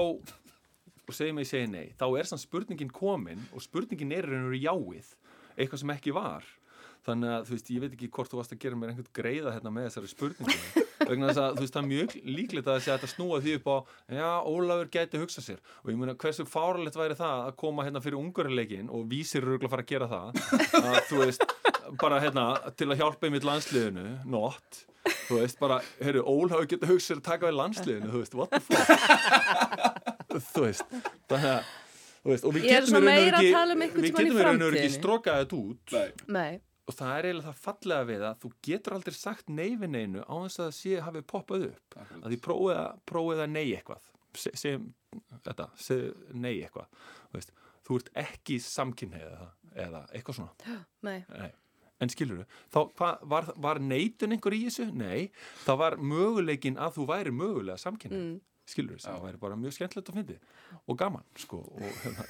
[1.09, 4.43] og segjum að ég segi nei, þá er samt spurningin komin og spurningin er í
[4.49, 5.09] verið jáið,
[5.57, 6.45] eitthvað sem ekki var.
[7.03, 9.53] þannig að þú veist, ég veit ekki hvort þú varst að gera mér einhvern greiða
[9.57, 12.85] hérna með þessari spurningu vegna þess að þú veist, það er mjög líklegt að að
[12.87, 13.77] þetta snúa því upp á
[14.15, 18.05] já, Ólafur gæti hugsað sér og ég meina hversu fáralegt væri það að koma hérna
[18.05, 20.27] fyrir ungarileikin og vísir eru að fara að gera það
[20.93, 21.43] að þú veist,
[22.05, 22.47] bara hérna
[22.79, 24.85] til að hjálpa einmitt landsliðinu, not
[25.27, 28.55] þú veist, bara, heyrðu, Ólafur geta hugsað sér að taka við landsliðinu, þú veist, what
[28.55, 30.99] the fuck þú veist,
[31.31, 31.71] þannig að
[32.23, 34.77] þú veist, og við er getum í raun og ekki- um getum í raun og
[34.79, 35.97] ekki strokað þetta út.
[35.97, 36.13] Nei.
[36.37, 39.91] Nei, og það er eiginlega það fallega við að þú getur aldrei sagt nei við
[39.97, 41.97] neinu á þess að það sé hafi poppað upp.
[42.23, 44.07] Að því prófið að, prófið að nei eitthvað.
[44.35, 44.87] Se- segjum
[45.45, 46.87] þetta, segjum nei eitthvað.
[47.31, 47.53] Þú, veist,
[47.87, 49.51] þú ert ekki samkynneið eða,
[49.87, 50.79] eða eitthvað svona.
[51.09, 51.51] Nei, nei.
[52.03, 54.89] en skilur þú, þá hva, var, var neitun einhver í þessu?
[54.95, 55.31] Nei,
[55.67, 58.41] það var möguleikin að þú væri mögulega samkynneið mm.
[58.73, 60.39] Skilur þú, það væri bara mjög skemmtilegt að fyndi
[60.83, 62.27] og gaman, sko og, hérna,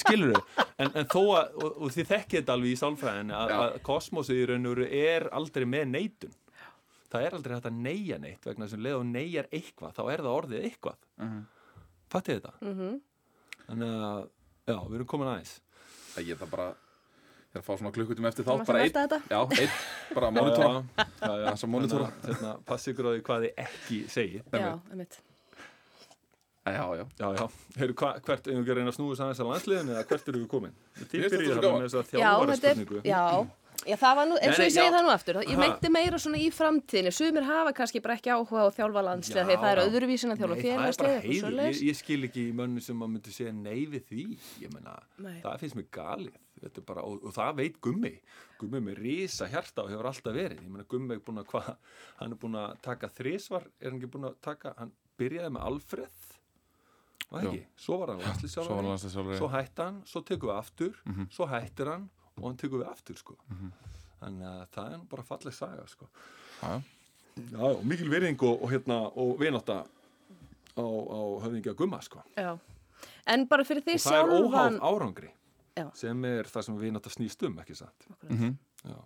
[0.00, 3.54] skilur þú en, en þó að, og, og þið þekkið þetta alveg í sálfræðinni að,
[3.58, 6.36] að kosmosið í raun og veru er aldrei með neitun.
[7.14, 10.22] Það er aldrei hægt að neia neitt vegna sem leið og neijar eitthvað, þá er
[10.24, 11.02] það orðið eitthvað.
[11.22, 11.42] Mhm.
[12.14, 12.54] fattið þetta?
[12.62, 12.94] Mm
[13.64, 14.24] þannig að,
[14.68, 15.54] já, við erum komin aðeins.
[16.20, 16.66] Ég er það bara
[17.54, 19.28] Ég er að fá svona klukkutum eftir þá bara að einn?
[19.30, 19.74] Já, einn,
[20.16, 22.08] bara monitora já, já, já, Þessa monitora.
[22.08, 24.48] Þannig að, hérna, passi ykkur á því hvað þið ekki segið.
[24.58, 25.20] Já, einmitt.
[26.64, 27.04] Já, já.
[27.20, 27.44] Já, já,
[27.78, 30.74] Heyrðu, hva, hvert, að reyna að snúa saman þessar landsliðin eða hvert eru við komin?
[30.96, 31.82] Þið byrjuðu þetta svo þarna gaman.
[31.84, 33.22] með þessa Já, þjálfara þetta er, spurningu já,
[33.86, 34.92] já, það var nú, eins og ég segi já.
[34.94, 38.64] það nú aftur, ég meinti meira svona í framtíðinni, sumir hafa kannski bara ekki áhuga
[38.64, 41.58] á þjálfa landslega því það er öðruvísin að þjálfa Nei, það er bara félagslega, heiður,
[41.68, 44.24] ég, ég skil ekki í mönnu sem að myndi segja nei við því.
[44.64, 44.96] Ég menna,
[45.44, 48.10] það finnst mér galið Þetta er bara, og, og það veit Gummi.
[48.56, 50.62] Gummi með risa hjarta og hefur alltaf verið.
[50.64, 51.66] Ég menna Gummi er búin að hvað
[52.22, 55.66] hann er búin að taka þrísvar er hann ekki búin að taka, hann byrjaði með
[55.68, 56.30] Alfred
[57.34, 59.38] var ekki, svo var hann Svo var landslýsjálfari landsliðsjálfari.
[59.42, 61.28] svo hætti hann, svo tekum við aftur Mhm.
[61.34, 63.36] svo hættir hann og hann tekum við aftur sko.
[64.20, 66.06] þannig að það er nú bara falleg saga sko.
[66.62, 66.82] Já,
[67.50, 72.22] já, og mikil virðing og, og hérna og vinátta á, á höfðingja Gumma sko.
[72.36, 72.56] Já,
[73.26, 75.30] en bara fyrir og því það er óháð sjálfan, árangri
[75.76, 75.88] Já.
[75.98, 78.56] sem er það sem vinátta snýst um ekki satt Mhm.
[78.84, 78.96] já,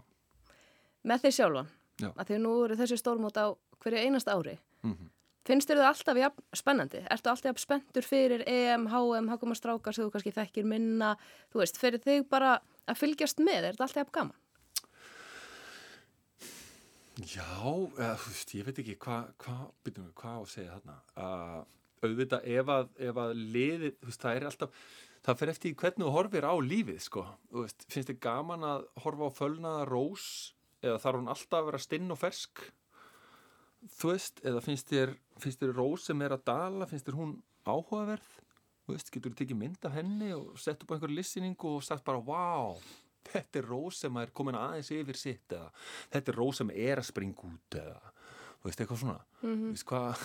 [1.04, 2.10] með því sjálfan, Já.
[2.14, 5.08] að því nú eru þessi stórmót á hverju einasta ári, Mhm.
[5.44, 7.06] finnst þér þau alltaf jafn spennandi?
[7.10, 11.16] Ertu alltaf jafn spenntur fyrir EM, HM, Hakuma Strákar sem þú kannski þekkir minna,
[11.52, 14.36] þú veist, fyrir þig bara að fylgjast með, er þetta alltaf gaman?
[17.18, 17.48] já
[17.96, 19.56] veist, ég veit ekki hvað hva,
[20.22, 20.96] á að segja þarna?
[21.18, 21.60] Uh,
[22.04, 24.82] auðvitað ef að, ef að liðið, þú veist, það er alltaf
[25.26, 29.30] það fer eftir hvernig þú horfir á lífið sko, veist, finnst þið gaman að horfa
[29.30, 30.26] á fölnaða rós
[30.84, 32.62] eða þarf hún alltaf að vera stinn og fersk?
[33.98, 37.34] Þú veist, eða finnst þér finnst þér rós sem er að dala finnst þér hún
[37.66, 38.37] áhugaverð
[38.88, 41.84] þú veist, getur þú tekið mynd af henni og sett upp á einhverju listeningu og
[41.84, 42.78] sagt bara, wow
[43.28, 45.68] þetta er rós sem er komin aðeins yfir sitt eða
[46.14, 47.98] þetta er rós sem er að springa út eða,
[48.62, 49.18] þú veist, eitthvað svona.
[49.42, 50.22] Þú veist, hvað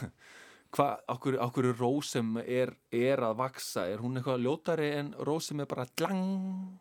[0.74, 5.52] hva, okkur, okkur rós sem er, er að vaksa, er hún eitthvað ljótari en rós
[5.52, 6.80] sem er bara dlang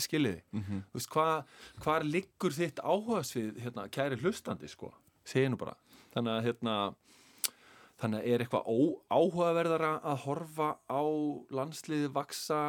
[0.00, 0.78] skiljiði, Mhm.
[0.92, 1.44] þú veist, hvað
[1.84, 4.94] hvar liggur þitt áhugasvið hérna, kæri hlustandi, sko,
[5.24, 5.74] segi nú bara.
[6.14, 6.76] Þannig að hérna
[8.00, 8.70] þannig að er eitthvað
[9.12, 11.02] áhugaverðara að horfa á
[11.52, 12.60] landsliði vaksa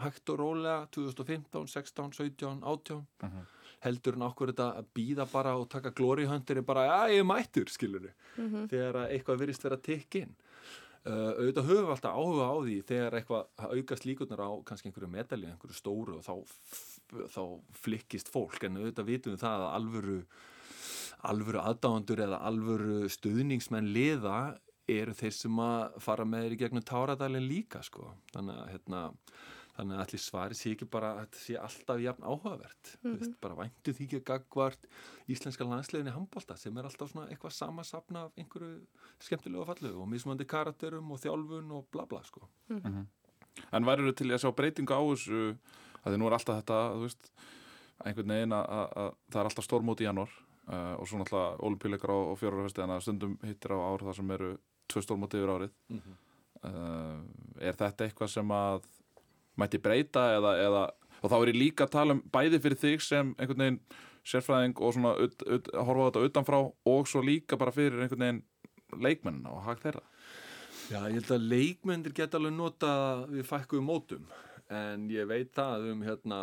[0.00, 3.46] hægt og rólega 2015, 16, 17, 18 Mhm.
[3.84, 7.24] heldur en okkur þetta að býða bara og taka glóriðhöndir er bara, já, ég er
[7.28, 8.08] mættur, skilur
[8.70, 10.32] þegar að eitthvað virðist vera tikkin
[11.06, 14.88] uh, auðvitað höfum við alltaf áhuga á því þegar eitthvað að aukast líkurnar á kannski
[14.90, 16.34] einhverju medalju, einhverju stóru og þá,
[17.34, 17.42] þá
[17.84, 18.58] flikkist fólk.
[18.64, 20.18] En auðvitað vitum við það að alvöru
[21.28, 26.84] alvöru aðdáðandur eða alvöru stuðningsmenn liða eru þeir sem að fara með þeir í gegnum
[26.90, 28.12] táradalinn líka sko.
[28.32, 29.02] þannig að hérna,
[29.76, 33.34] þannig að allir svari sé ekki bara að þetta sé alltaf jafn áhugavert mm -hmm.
[33.40, 34.88] bara væntu því ekki gagvart
[35.28, 38.86] íslenska landsliðinni handbólta sem er alltaf svona eitthvað samasapna af einhverju
[39.20, 42.48] skemmtilegu fallu og mismandi karakterum og þjálfun og bla bla sko.
[43.72, 45.56] En værið til að sjá breytingu á þessu
[46.04, 47.32] að því nú er alltaf þetta, þú veist
[48.06, 50.30] einhvern veginn að, að, að það er alltaf stórmóti í janúar
[50.68, 54.18] uh, og svo náttúrulega olimpíuleikar á, á fjórarfesti en að stundum hittir á ár þar
[54.18, 54.50] sem eru
[54.88, 56.16] tvö stórmóti yfir árið mm -hmm.
[56.70, 57.20] uh,
[57.60, 58.86] er þetta eitthvað sem að
[59.58, 60.82] mætti breyta eða, eða
[61.22, 63.80] og þá er ég líka að tala um bæði fyrir þig sem einhvern veginn
[64.28, 66.58] sérfræðing og svona ut, ut, að horfa á þetta utanfrá
[66.92, 68.42] og svo líka bara fyrir einhvern veginn
[68.98, 70.04] leikmenn og hag þeirra
[70.88, 72.92] Já, ég held að leikmyndir geta alveg nota
[73.28, 74.28] við fækkuðum mótum
[74.72, 76.38] en ég veit það um hérna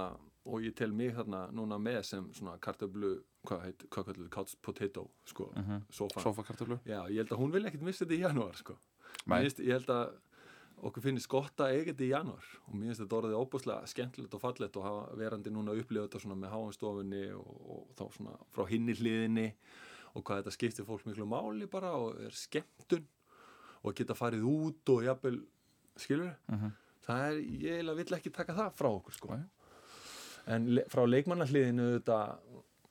[0.45, 4.55] og ég tel mig þarna núna með sem svona kartöflu, hvað heit, hvað kallar couch
[4.61, 5.81] potato, sko, Mhm.
[5.91, 6.21] sofa.
[6.21, 8.77] sofakartöflu Já, ég held að hún vil ekkit missa þetta í janúar, sko.
[9.27, 10.13] Finnst- Ég held að
[10.83, 14.33] okkur finnst gott að eiga þetta í janúar og mér finnst þetta orðið óbúslega skemmtilegt
[14.35, 18.03] og fallegt og hafa verandi núna að upplifa þetta svona með háanstofunni og, og þá
[18.17, 19.53] svona frá hinni hliðinni
[20.15, 23.05] og hvað þetta skiptir fólk miklu máli bara og er skemmtun
[23.85, 25.39] og geta farið út og jafnvel,
[25.97, 26.35] skilur
[27.07, 29.39] það er, ég vill ekki taka það frá okkur sko
[30.47, 32.37] en frá leikmannahliðinu þetta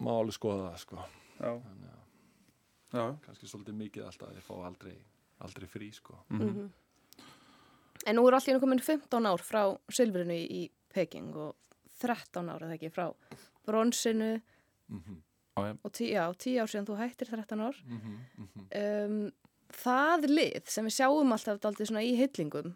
[0.04, 0.96] má alveg skoða það sko
[1.40, 1.50] Já.
[1.64, 2.00] þannig að
[2.94, 3.04] Já.
[3.26, 4.96] kannski svolítið mikið alltaf að ég fá aldrei,
[5.40, 6.70] aldrei frí sko Mhm.
[8.06, 11.54] En nú er allir komin 15 ár frá silfrinu í, í Peking og
[12.02, 13.06] 13 ár eða ekki frá
[13.66, 14.40] bronsinu
[14.90, 15.22] mm
[15.56, 15.76] Já, já.
[15.84, 17.76] og tí, já, 10 ár síðan þú hættir 13 ár.
[17.86, 18.18] -hmm,
[18.74, 19.30] Um,
[19.70, 22.74] það lið sem við sjáum alltaf daldið svona í hyllingum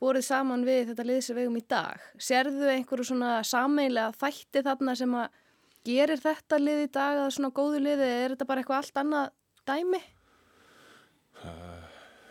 [0.00, 2.00] borið saman við þetta lið sem við eigum í dag.
[2.18, 5.28] Sérðu einhverju svona sameilega þætti þarna sem að
[5.88, 9.02] gerir þetta lið í dag að svona góðu liði eða er þetta bara eitthvað allt
[9.02, 9.28] annað
[9.68, 10.00] dæmi?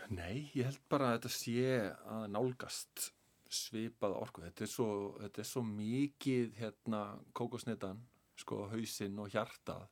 [0.08, 1.64] Nei, ég held bara að þetta sé
[2.08, 3.08] að nálgast
[3.52, 4.44] svipað orku.
[4.44, 4.90] Þetta er svo,
[5.22, 7.02] þetta er svo mikið hérna
[7.36, 8.00] kókosnetan,
[8.38, 9.88] sko, hausinn og hjartað.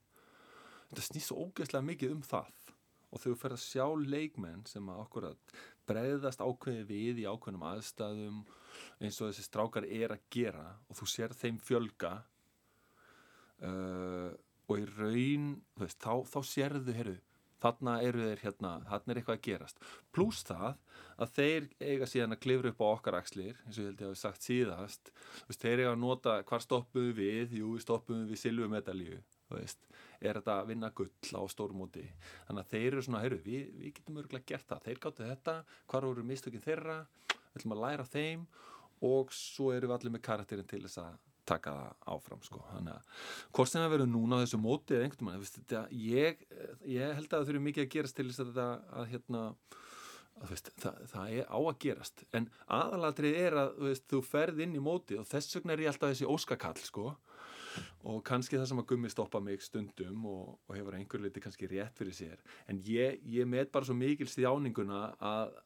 [0.90, 2.52] Þetta snýst svo ógeðslega mikið um það.
[3.12, 7.66] Og þú fer að sjá leikmenn sem að okkur að bregðast ákveði við í ákveðnum
[7.70, 8.40] aðstæðum
[9.00, 12.16] eins og þessi strákar er að gera og þú sér þeim fjölga
[13.64, 14.32] uh,
[14.66, 17.18] og í raun veist, þá, þá sérðu, heyrðu
[17.62, 19.78] þarna eru þeir hérna, þarna er eitthvað að gerast.
[20.14, 20.74] Pluss það
[21.16, 24.10] að þeir eiga síðan að klifra upp á okkar axlir eins og ég held ég
[24.10, 25.12] hafi sagt síðast.
[25.48, 27.16] Veist, þeir eiga að nota hvar stoppum við?
[27.16, 29.84] Við jú, við stoppum við þú veist,
[30.18, 32.02] er þetta að vinna gull á stórmóti,
[32.48, 35.54] þannig að þeir eru svona heyrðu, við, við getum örgulega gert það, þeir gáttu þetta
[35.92, 36.96] hvar voru mistökin þeirra?
[37.30, 38.42] Við ætlum að læra þeim
[39.06, 42.62] og svo erum við allir með karakterin til þess að taka það áfram sko.
[42.72, 43.24] þannig að
[43.56, 46.46] hvort sem það verður núna á þessu móti eða einhvern veginn, ég,
[46.90, 48.68] ég held að það þurfi mikið að gerast til þess að þetta
[49.00, 49.42] að hérna
[50.37, 52.24] að, veist, það, það er á að gerast.
[52.37, 55.92] En aðalatrið er að veist, þú ferð inn í móti og þess vegna er ég
[55.92, 57.14] alltaf þessi óskakall sko.
[58.09, 61.68] Og kannski það sem að gummi stoppa mig stundum og, og hefur einhver liti kannski
[61.68, 62.44] rétt fyrir sér.
[62.70, 65.59] En ég, ég met bara svo mikil stjáninguna að,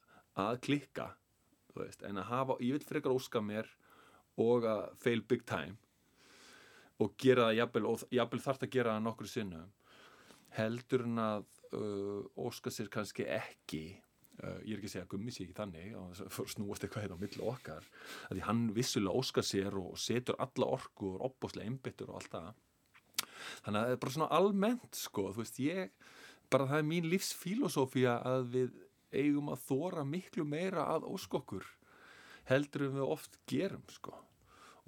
[0.43, 1.13] að klikka
[1.77, 3.69] veist, en að hafa, ég vil frekar óska mér
[4.41, 5.77] og að fail big time
[7.01, 9.73] og gera það jafnvel, og jafnvel þarf að gera það nokkur sinnum
[10.57, 11.45] heldur en að
[11.77, 13.83] uh, óska sér kannski ekki
[14.43, 16.87] uh, ég er ekki að segja að gummi sé ekki þannig þess að fyrir snúast
[16.87, 17.89] eitthvað hérna á milli okkar
[18.29, 22.35] því hann vissulega óskar sér og setur alla orku og er opbáslega einbyttur og allt
[22.35, 22.51] það.
[23.65, 25.93] Þannig að það er bara svona almennt sko, þú veist ég
[26.51, 31.67] bara það er mín lífsfílosófía að við eigum að þóra miklu meira að óskokkur
[32.51, 34.17] heldur en við oft gerum sko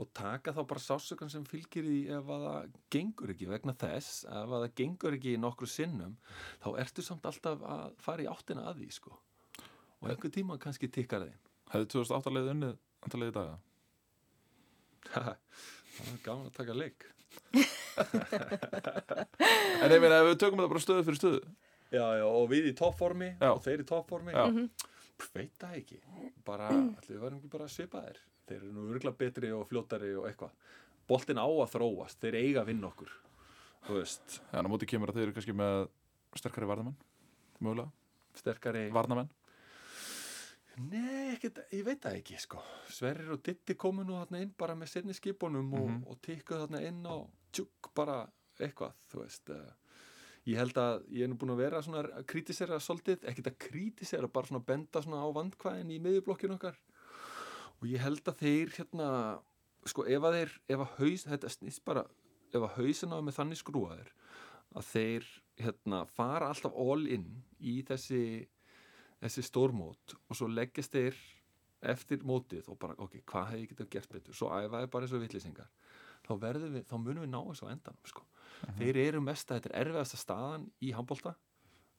[0.03, 4.25] og taka þá bara sásökan sem fylgir í ef að það gengur ekki vegna þess
[4.27, 6.17] ef að það gengur ekki í nokkru sinnum
[6.63, 9.13] þá ertu samt alltaf að fara í áttina að því sko.
[10.03, 11.39] Og einhver tíma kannski tikkar þeim.
[11.73, 12.75] Hefði 2008 leiðið unnið
[13.07, 13.57] antal leiðið daga?
[15.13, 17.07] það er gaman að taka leik.
[19.83, 21.43] En ég meina, ef við tökum þetta bara stöðu fyrir stöðu.
[21.93, 24.35] Já, já, og við í toppformi og þeir í toppformi.
[25.13, 25.99] Pff, veit það ekki.
[26.47, 30.27] Bara, allir við varum ekki bara svipaðir þeir eru nú örgulega betri og fljótari og
[30.31, 30.51] eitthvað.
[31.09, 33.11] Boltin á að þróast, þeir eiga að vinna okkur
[33.87, 35.89] þú veist, Já, en á móti kemur að þeir eru kannski með
[36.39, 36.97] sterkari varnamenn
[37.61, 37.91] Mögulega,
[38.39, 39.29] sterkari varnamenn
[40.89, 42.61] Nei, ekkert, ég veit það ekki sko.
[42.89, 46.05] Sverrir og Ditti komu nú þarna inn bara með sinni skipunum og, Mhm.
[46.09, 47.17] og tikkuð þarna inn á
[47.53, 48.27] tjúk bara
[48.59, 49.73] eitthvað, þú veist uh,
[50.47, 53.59] ég held að ég er nú búin að vera svona að kritisera svolítið, ekkert að
[53.59, 56.79] kritisera bara svona að benda svona á vandkvæðin í miðjublokkinu okkar
[57.83, 59.09] og ég held að þeir hérna,
[59.91, 62.07] sko ef að þeir ef að haus, þetta snýst bara
[62.53, 64.13] ef að hausin á er þannig skrúaður
[64.73, 65.29] að þeir
[65.61, 67.27] hérna fara alltaf all in
[67.61, 68.23] í þessi
[69.23, 71.19] þessi stórmót og svo leggjast þeir
[71.93, 74.37] eftir mótið og bara, ok, hvað hefði ég getið gert betur?
[74.39, 75.71] Svo æfaði bara eins og vitlýsingar
[76.23, 78.27] þá verðum við, þá munum við ná þessu á endanum sko.
[78.79, 81.35] þeir eru mest að þetta er erfiðasta staðan í handbólta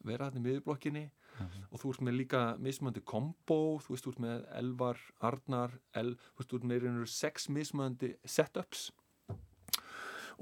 [0.08, 1.04] vera þetta í miðurblokkinni
[1.42, 6.16] og þú ert með líka mismöndi kombo þú veist, þú ert með Elvar, Arnar El,
[6.16, 8.92] þú veist, þú ert með sex mismöndi setups.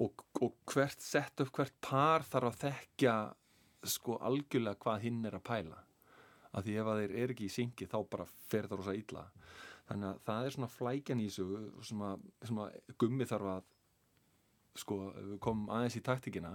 [0.01, 3.15] Og, og hvert setup, hvert par þarf að þekkja
[3.91, 5.81] sko algjörlega hvað hinn er að pæla.
[6.51, 9.25] Að því ef að þeir eru ekki í syngi þá bara fer það rosa illa.
[9.89, 13.69] Þannig að það er svona flækjan í þessu sem að, gummi þarf að
[14.79, 14.97] sko,
[15.43, 16.53] komum aðeins í taktikina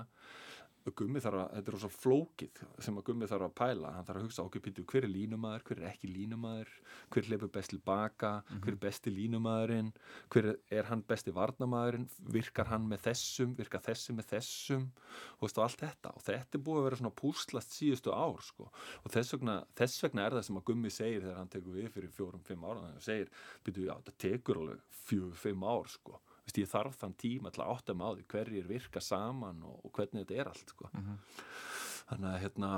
[0.94, 4.20] Gummi þarf að, þetta er rosa flókið sem að Gummi þarf að pæla, hann þarf
[4.20, 6.70] að hugsa okkur pítu, hver er línumæður, hver er ekki línumæður?
[7.14, 8.31] Hver hleypur best til baka?
[8.62, 9.88] Hver er besti línumæðurinn?
[10.31, 14.87] Hver er, hann besti varnamæðurinn virkar hann með þessum, virkar þessum með þessum,
[15.40, 16.14] og allt þetta.
[16.14, 18.70] Og þetta er búið að vera svona púslast síðustu ár sko,
[19.03, 21.90] og þess vegna, þess vegna er það sem að Gummi segir þegar hann tekur við
[21.96, 23.35] fyrir fjórum, fimm ára, hann segir,
[23.66, 27.64] pítu, já, þetta tekur alveg fjögur, fimm ár sko Vist, ég þarf þann tíma til
[27.64, 30.90] að átta mig á því hverjir virka saman og, og hvernig þetta er allt sko.
[32.06, 32.72] þannig að hérna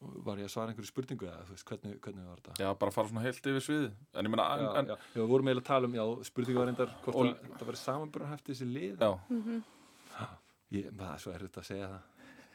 [0.00, 2.54] var ég að svara einhverju spurningu eða þú veist, hvernig, hvernig var þetta?
[2.64, 5.18] Já, bara fara svona heilt yfir sviði En ég meina, en, já, en, já, já,
[5.18, 8.68] við vorum eiginlega að tala um, já, spurningu var reyndar hvort það var samanbjörn þessi
[8.70, 9.10] lið já,
[10.78, 12.09] ég, það er svo erfitt að segja það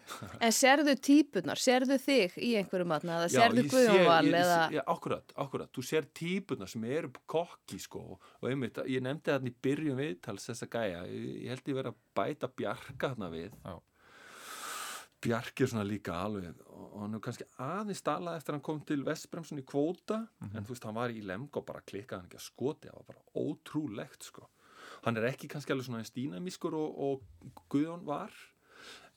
[0.46, 4.60] En sérðu típunar, sérðu þig í einhverjum matna eða Guðjónval ég- eða...
[4.76, 8.04] já, akkurat, akkurat, þú sér típuna sem eru kokki sko.
[8.42, 11.92] Og einmitt, ég nefndi þarna í byrjun viðtals þessa gæja, ég, ég held ég verið
[11.94, 13.60] að bæta bjarga þarna við.
[13.66, 13.76] Já.
[15.26, 18.66] Bjarki er svona líka alveg og og hann hefur kannski aðeins stalað eftir að hann
[18.66, 20.22] kom til Vestbremsun í kvóta.
[20.54, 23.00] En þú veist, hann var í lemg og bara klikkaði hann ekki að skoti það
[23.02, 24.48] var bara ótrúlegt sko.
[25.06, 28.32] Hann er ekki kannski alveg svona eins dýnamískur og, og Guðjón var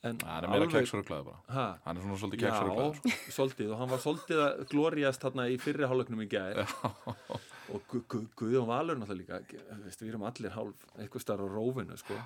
[0.07, 1.39] en hann er meira keksruglaði bara.
[1.55, 3.71] Ha, Hann er svona svolítið keksruglaði Já, svolítið.
[3.73, 6.63] Og hann var svolítið að glóriast þarna í fyrri hálfleiknum í gæð
[7.69, 11.47] og Gu Gu Guðjón Valur náttúrulega líka, veist, við erum allir hálf eitthvað starf á
[11.53, 12.17] rófinu sko.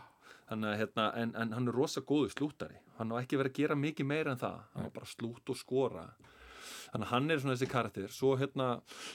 [0.53, 3.77] Að hérna, en, en hann er rosa góðu slútari hann á ekki verið að gera
[3.79, 4.59] mikið meira en það.
[4.75, 6.05] Hann var bara slút og skora.
[6.93, 8.11] Þannig að hann er svona þessi karakter.
[8.13, 8.67] Svo, hérna,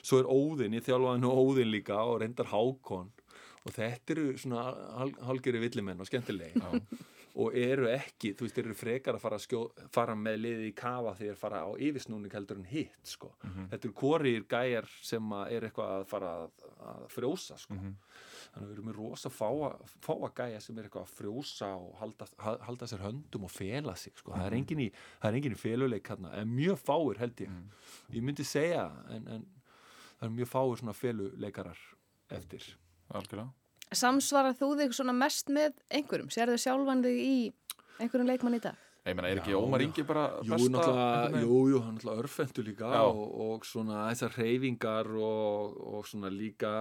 [0.02, 3.12] svo er Óðinn, ég þjálfa hann og Óðinn líka og reyndar Hákon.
[3.62, 4.64] Og þetta eru svona
[4.98, 6.58] hal, halgeri villimenn og skemmtilegi
[7.38, 9.60] og eru ekki, þú veist, eru frekar að fara, skjó,
[9.94, 13.28] fara með liðið í kafa þegar fara á yfirsnúning heldur en hitt sko.
[13.44, 17.76] þetta eru hvorir gæjar sem er eitthvað að fara að, að frjósa sko.
[17.78, 19.70] þannig að við erum með rosa fáa,
[20.02, 23.94] fáa gæja sem er eitthvað að frjósa og halda, ha- halda sér höndum og fela
[23.94, 24.32] sig sko.
[24.34, 24.88] það er engin í,
[25.20, 27.54] það er engin í feluleik en mjög fáir held ég.
[28.18, 29.46] Ég myndi segja en, en
[30.18, 31.78] það er mjög fáir svona feluleikarar
[32.34, 32.66] eftir.
[33.14, 33.52] Algjörlega
[33.94, 36.28] Samsvarað þú þig svona mest með einhverjum?
[36.32, 37.36] Sérðu sjálfan þig í
[37.98, 38.84] einhverjum leikmann í dag?
[39.08, 39.80] Ég meina, er ekki Ómar.
[39.80, 40.82] Ingi bara Jú, besta
[41.40, 46.28] jú, jú, hann er náttúrulega örfendur líka og, og svona þessar reyfingar og, og svona
[46.32, 46.72] líka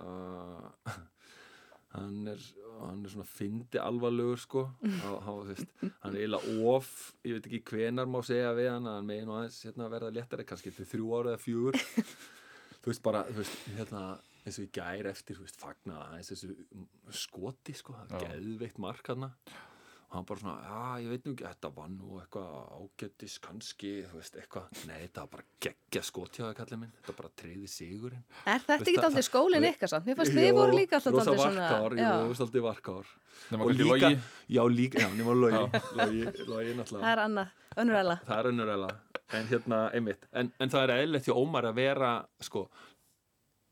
[0.00, 0.70] uh,
[1.98, 2.40] hann er
[2.80, 6.92] hann er svona fyndi alvarlegur sko hann, hann, þú veist, hann er eiginlega of
[7.26, 10.46] ég veit ekki hvenar má segja við hann hann megin og aðeins hérna, verða léttari
[10.48, 11.78] kannski til þrjú ára eða fjögur
[12.80, 14.04] þú veist bara, þú veist, hérna
[14.44, 16.54] eins og í gær eftir, þú veist, fagna aðeins þessu
[17.24, 18.34] skoti sko, það er Já.
[18.34, 19.54] geðveikt mark hann og
[20.14, 24.20] hann bara svona, já, ég veit nú ekki, þetta var nú eitthvað ágættis kannski, þú
[24.20, 28.22] veist, eitthvað, nei, þetta var bara geggja skotjáði kallið minn, þetta var bara treyði sigurinn.
[28.44, 30.06] Er þetta Veist ekki aldrei skólinn ykkar samt?
[30.06, 31.66] Mér fannst við voru líka alltaf aldrei svona...
[31.72, 33.10] varkár, Já, jú, svolítið varkár.
[33.50, 34.12] Nema Og líka- logi
[34.54, 37.02] Já, líka, já, nema logi, logi, logi náttúrulega.
[37.02, 38.18] það er annað, önnur ella.
[38.30, 38.90] Það er önnur eða,
[39.34, 42.68] en hérna, einmitt, en, en það er eðlilegt hjá Ómar að vera, sko,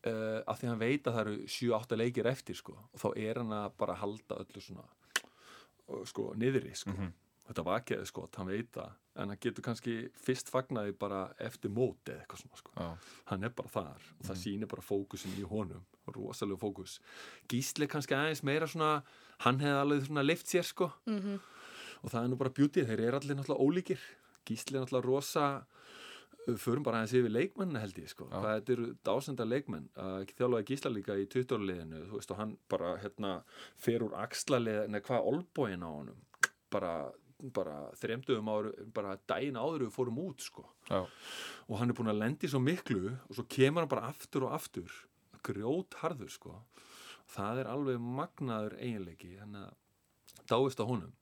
[0.09, 3.07] uh, af því að hann veit að það eru 7-8 leikir eftir, sko, og þá
[3.15, 4.85] er hann að bara halda öllu svona,
[5.23, 6.95] uh, sko, niðri, sko.
[7.43, 11.25] Þetta var ekki eða sko, hann veit það, en hann getur kannski fyrst fagnaði bara
[11.43, 12.75] eftir móti eða eitthvað svona, sko.
[12.77, 14.05] Já, Hann er bara þar.
[14.19, 16.99] Og það sýnir bara fókusin í honum, rosalega fókus.
[17.51, 19.01] Gísli kannski aðeins meira svona,
[19.43, 20.87] hann hefði alveg svona leift sér, sko.
[21.03, 21.41] Mm
[22.03, 24.01] og það er nú bara bjútið, þeir eru allir náttúrulega ólíkir.
[24.47, 25.45] Gísli er náttúrulega rosa
[26.59, 29.89] förum bara aðeins yfir leikmenn held ég sko, hvað þetta eru dásenda leikmenn.
[29.95, 33.33] Uh, þjálfaði Gísla líka í 20 liðinu þú veist og hann bara hérna
[33.79, 36.19] fer úr axlalið, neða hvað olbóin á honum?
[36.73, 36.93] Bara,
[37.55, 40.67] bara þremduðum áður, bara daginn áður við fórum út sko.
[40.89, 41.01] Já,
[41.69, 44.57] og hann er búin að lendi svo miklu og svo kemur hann bara aftur og
[44.57, 45.01] aftur.
[45.43, 46.59] Grjót harður sko.
[47.33, 51.13] Það er alveg magnaður eiginleiki þannig að dáist á honum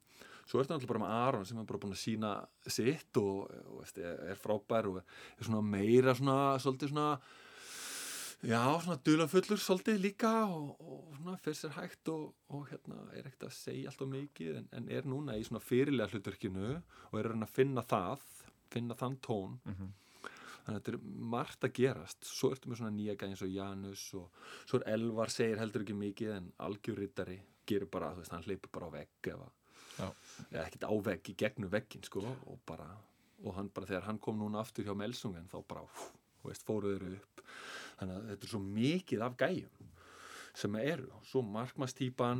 [0.51, 2.33] svo er þetta náttúrulega bara með Aron sem er bara búin að sína
[2.67, 7.07] sitt og, og veist, er frábær og er svona meira svona, svolítið svona
[8.41, 13.29] já, svona dulafullur svolítið líka og, og svona fyrir sér hægt og, og hérna er
[13.29, 17.31] ekkert að segja alltaf mikið en, en er núna í svona fyrirlega hlutverkinu og er
[17.31, 18.27] að finna það
[18.71, 19.57] finna þann tón.
[20.61, 20.99] Þannig að þetta er
[21.33, 22.27] margt að gerast.
[22.27, 25.85] Svo ertu með svona nýja gæði eins og Janus og svo er Elvar segir heldur
[25.85, 29.49] ekki mikið en algjörrittari gerir bara, þú veist, hann hleypur bara á vegg eða
[29.99, 32.87] ekkert á vegg í gegnum veggin sko og bara,
[33.43, 35.85] og hann bara þegar hann kom núna aftur hjá Melsungen þá bara,
[36.45, 37.45] veist, fóruður upp.
[37.99, 39.89] Þannig að þetta er svo mikið af gæjum
[40.61, 41.41] sem eru, svo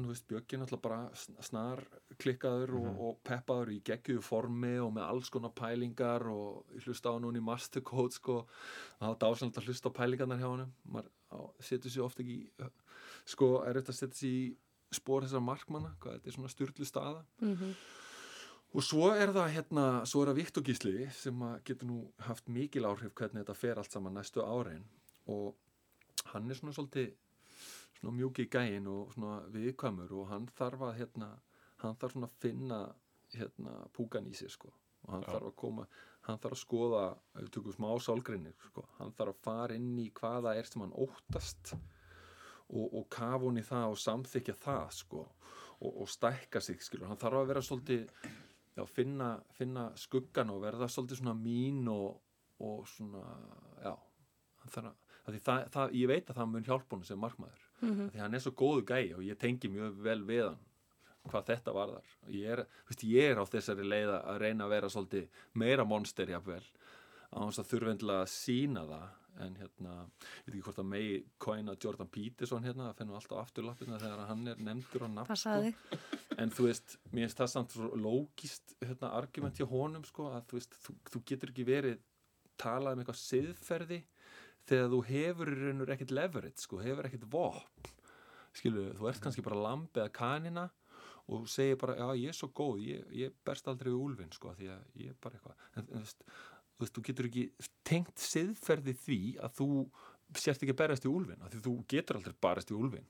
[0.10, 1.80] veist, Björkin alltaf bara sn- snar
[2.20, 7.16] klikkaður og, og peppaður í geggjuðu formi og með alls konar pælingar og hlusta á
[7.16, 8.42] hann núna í Mastercode sko,
[9.00, 12.68] og var dásanlega að hlusta á pælingarnar hjá hann maður setur sér ofta ekki
[13.32, 14.44] sko, er þetta að setja sér í
[14.92, 17.74] spór þessar markmanna, hvað þetta er svona styrlu staða -hmm.
[18.74, 22.48] og svo er það hérna, svo er það Viktor Gísli sem að getur nú haft
[22.48, 24.86] mikil áhrif hvernig þetta fer allt saman næstu árin
[25.28, 25.56] og
[26.34, 27.14] hann er svona svolítið
[28.00, 31.32] svona mjúki gæin og svona viðkvæmur og hann þarf að hérna,
[31.84, 32.80] hann þarf svona að finna
[33.34, 34.72] hérna púkan í sér sko
[35.04, 35.32] og hann Já.
[35.34, 35.88] þarf að koma,
[36.28, 37.04] hann þarf að skoða
[37.36, 40.82] ef við tökum smá sálgreinir sko hann þarf að fara inn í hvaða er sem
[40.82, 41.76] hann óttast
[42.72, 45.22] og, og kafa hún í það og samþykja það sko
[45.82, 48.04] og, og stækka sig skilur, hann þarf að vera svolítið
[48.78, 52.22] já, finna, finna skuggan og verða svolítið svona mín og,
[52.62, 53.24] og svona,
[53.84, 53.94] já
[54.62, 58.04] að, það, það, ég veit að það mun hjálpa honum sem markmaður Mhm.
[58.08, 60.60] af því hann er svo góðu gæi og ég tengi mjög vel við hann
[61.32, 62.10] hvað þetta varðar.
[62.30, 66.30] Ég er, veist, ég er á þessari leið að reyna að vera svolítið meira monster
[66.30, 66.62] jafnvel
[67.34, 69.08] á hans að þurfendilega sína það
[69.46, 73.42] en hérna, ég veit ekki hvort að megi kóina Jordan Peterson hérna að finna alltaf
[73.42, 75.98] afturlappina þegar hann er nefndur á nafn sko.
[76.42, 80.48] en þú veist, mér finnst það samt svo lógist hérna, argument hjá honum sko, að
[80.52, 82.02] þú veist, þú, þú getur ekki verið
[82.62, 84.04] talað um eitthvað siðferði
[84.70, 87.90] þegar þú hefur í raunur ekkert leverage, sko, hefur ekkert vopn.
[88.56, 90.68] Skilur, þú ert kannski bara lamb eða kanina
[91.32, 94.34] og þú segir bara, já, ég er svo góð, ég, ég berst aldrei við úlfinn,
[94.36, 95.62] sko, því að ég er bara eitthvað.
[95.80, 96.26] En, þú veist,
[96.82, 97.46] veist, þú getur ekki
[97.88, 99.70] tengt siðferði því að þú
[100.40, 103.08] sérst ekki að berast í úlfinn, af því þú getur aldrei barast í úlfinn.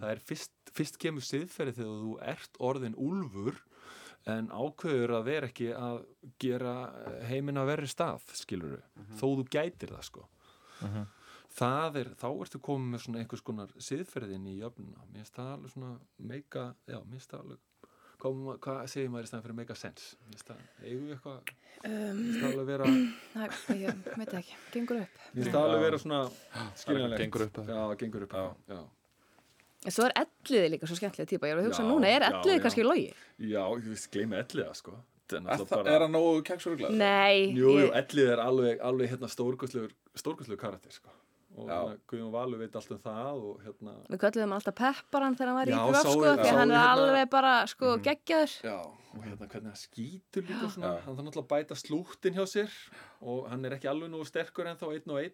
[0.00, 3.60] Það er fyrst, fyrst kemur siðferði þegar þú ert orðin úlfur
[4.34, 5.98] en ákveður að vera ekki að
[6.40, 6.72] gera
[7.28, 8.80] heiminn að verri stað skilur
[9.20, 10.24] þó þú gætir það sko.
[11.54, 15.04] Það er, þá ertu komið með svona einhvers konar siðferðin í jöfnuna.
[15.12, 17.60] Mér finnst það alveg svona meika já, mér finnst það alveg
[18.24, 21.52] hvað, hvað segir maður í staðan fyrir meika sens mér finnst það, eigum við eitthvað
[22.48, 22.90] alveg vera
[23.36, 23.46] Næ,
[23.84, 25.22] ég veit ekki, gengur upp.
[25.36, 28.84] það alveg vera svona Það skiljanlegt gengur upp, já, gengur upp, já, já.
[29.84, 31.48] En svo er elliði líka svo skemmtilega típa.
[31.50, 33.08] Ég var að hugsa Já, núna, er elliði kannski logi?
[33.36, 34.94] Já, ég veist, gleymi elliða, sko.
[35.34, 36.94] Er, það, er hann nógu keksuruglega?
[36.96, 41.12] Nei, Jú, jú, ég, ellið er alveg, alveg hérna stórkostlegur, stórkostlegur karakter, sko.
[41.54, 45.50] Og hérna, Guðjón Valur veit allt um það og hérna, við kölluðum alltaf pepparan þegar
[45.52, 48.54] hann var í Já, gröf, sáu- sko, því hann er hérna- alveg bara, sko, geggjaður.
[48.64, 48.78] já,
[49.14, 51.00] og hérna hvernig hann skýtur líka svona, Já.
[51.04, 52.70] hann þarf náttúrulega að bæta slúttin hjá sér
[53.22, 55.32] og hann er ekki alveg nú sterkur en þá einn og einn,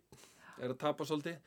[0.60, 1.38] er að tapa svolítið,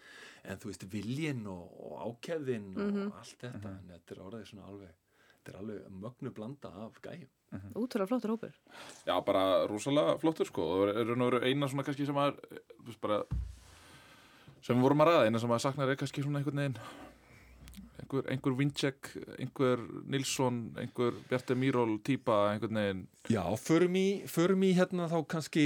[0.44, 4.66] en þú veist, viljinn og, og ákefðin og allt þetta, en þetta er orðið svona
[4.74, 4.90] alveg,
[5.38, 7.30] þetta er alveg mögnu blanda af gæjum.
[7.78, 8.54] Útrúlega flottur hópur.
[9.06, 12.40] Já, bara rosalega flottur sko og er raun og veru eina svona kannski sem að
[12.82, 13.20] þú veist, bara
[14.64, 16.80] sem við vorum að ræða, eina sem að saknar er kannski svona einhvern veginn
[18.04, 19.10] einhver, einhver Vincek,
[19.40, 23.08] einhver Nilsson, einhver Bjarte Míról típa einhvern veginn.
[23.30, 25.66] Já, förum í, förum í hérna þá kannski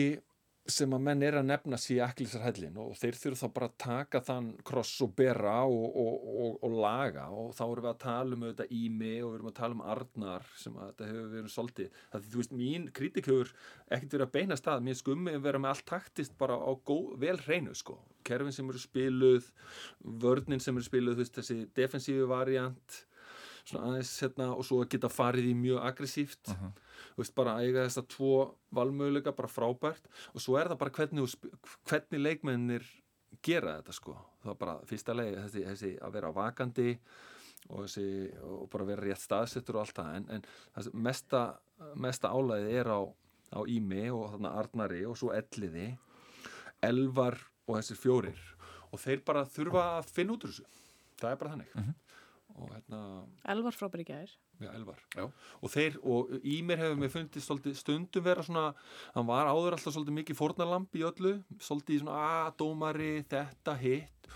[0.72, 4.22] sem að menn er að nefna sér ekklisarhællin og þeir þurfa þá bara að taka
[4.28, 8.38] þann kross og bera og, og, og, og laga og þá erum við að tala
[8.38, 11.53] um þetta Ími og við erum að tala um Arnar sem að þetta hefur verið
[11.55, 12.01] svolítið.
[12.11, 13.53] Það þú veist, mín kritik hefur
[13.88, 17.38] ekkert verið að beina stað, mér skummi vera með allt taktist bara á góð, vel
[17.45, 17.99] hreinu sko.
[18.28, 19.51] Kerfin sem eru spiluð
[20.24, 23.03] vörnin sem eru spiluð, þú veist, þessi defensífi variant
[23.68, 26.51] svona aðeins hérna og svo að geta farið í mjög aggressíft
[27.13, 28.33] þú veist bara að eiga þess að tvo
[28.77, 30.09] valmöguleika bara frábært.
[30.33, 31.35] Og svo er það bara hvernig,
[31.89, 32.87] hvernig leikmennir
[33.45, 34.15] gera þetta sko.
[34.43, 36.89] Það er bara fyrsta leið þessi, þessi að vera vakandi
[37.67, 38.07] og, þessi,
[38.47, 40.17] og bara vera rétt staðsettur og allt það.
[40.17, 40.43] En,
[40.77, 41.43] en mesta,
[41.99, 43.01] mesta álæðið er á,
[43.57, 45.91] á Ími og þarna Arnari og svo Elliði
[46.85, 48.43] Elvar og þessir fjórir.
[48.93, 50.67] Og þeir bara þurfa að finna út úr þessu.
[51.17, 51.71] Það er bara þannig
[52.58, 52.99] og hérna
[53.53, 54.32] Elvar frábær í gær.
[54.62, 54.99] Já, Elvar.
[55.14, 55.28] Já.
[55.62, 58.68] Og þeir, og í mér hefur mér fundið svolítið stundum vera svona,
[59.16, 63.76] hann var áður alltaf svolítið mikið fórnalamb í öllu, svolítið í svona, að, dómari, þetta,
[63.82, 64.30] hitt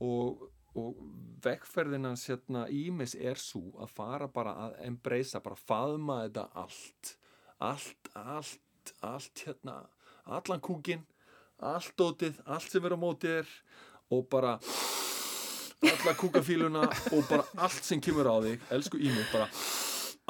[0.00, 0.46] og,
[0.76, 1.02] og
[1.44, 7.12] vegferðin hans hérna ímis er svo að fara bara að embracea, bara faðma þetta allt,
[7.70, 9.82] allt, allt, allt hérna,
[10.24, 11.04] allan kúkin,
[11.60, 13.54] allt dótið, allt sem er á mótið er
[14.12, 14.56] og bara
[15.82, 19.48] alla kúkafíluna og bara allt sem kemur á þig, elsku Ími bara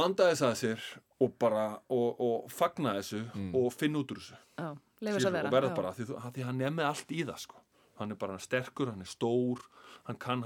[0.02, 0.86] anda þess að sér
[1.24, 3.22] og bara, og, og fagna þessu
[3.56, 5.46] og finna út úr þessu Já, leifur þess að Skilur, vera.
[5.48, 7.62] og verða bara, því, því hann er með allt í það sko.
[7.96, 9.62] hann er bara sterkur, hann er stór
[10.04, 10.42] hann kann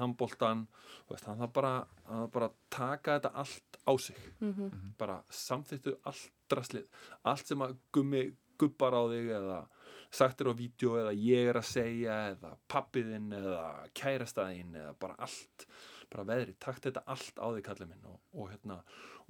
[1.11, 1.73] veist, hann þarf bara,
[2.07, 4.95] hann þarf bara að taka þetta allt á sig Mhm.
[4.99, 6.87] bara samþýttu allt draslið
[7.25, 9.67] allt sem að gummi gubbar á þig eða
[10.11, 13.63] sagt er á vídeo eða ég er að segja eða pappiðinn eða
[13.97, 15.67] kærastæðin eða bara allt
[16.11, 18.81] bara veðri, takt þetta allt á þig kallið minn og, og hérna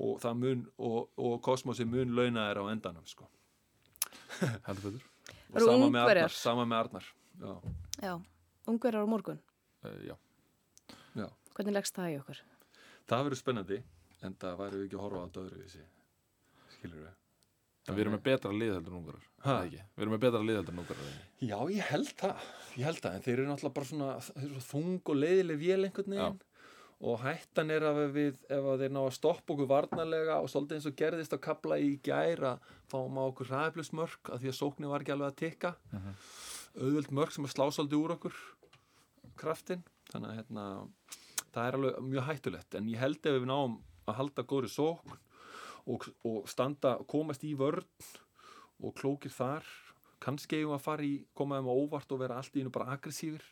[0.01, 3.29] og það mun, og, og kosmosi mun launa þér á endanum sko
[4.67, 5.03] heldur betur
[5.53, 6.09] og sama með.
[6.15, 7.07] Arnar, sama með Arnar
[7.41, 7.53] já,
[8.01, 8.15] Já,
[8.71, 9.41] ungverjar á morgun.
[9.85, 10.17] uh, Já,
[11.19, 11.27] já.
[11.57, 12.41] Hvernig leggst það í okkur?
[13.11, 13.81] það verður spennandi
[14.25, 15.85] en það væri ekki að horfa á þetta öðruvísi
[16.77, 17.13] skilur við
[17.89, 19.53] En við erum með betra lið heldur en ungarar Ha?
[19.55, 19.83] eða ekki?
[19.97, 21.49] Við erum með betra lið heldur en ungarar eða ekki?
[21.49, 24.61] Já, ég held það, ég held það, en þeir eru náttúrulega bara svona, þeir eru
[24.61, 26.39] svo þung og leiðileg vél einhvern veginn
[27.01, 30.77] og hættan er að við, ef að þeir ná að stoppa okkur varnarlega og svolítið
[30.77, 32.51] eins og gerðist að kapla í gæra
[32.93, 35.71] fáum á okkur ræðblusmörk að því að sóknin var ekki alveg að tikka
[36.77, 38.37] auðvöld mörk sem að slá svolítið úr okkur
[39.41, 39.81] kraftin,
[40.13, 40.67] þannig að hérna,
[41.55, 45.17] það er alveg mjög hættulegt en ég held ef við náum að halda góðri sókn
[45.87, 47.87] og, og standa, komast í vörn
[48.81, 49.67] og klókir þar.
[50.21, 52.73] Kannski eigum við að fara í, koma þeim á óvart og vera allt í einu
[52.75, 53.45] bara aggressífir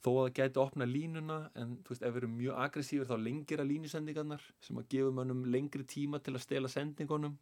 [0.00, 3.16] þó að það gæti opna línuna en þú veist, ef við erum mjög aggressífir þá
[3.20, 7.36] lengir að línusendingarnar sem að gefa mönnum lengri tíma til að stela sendingunum.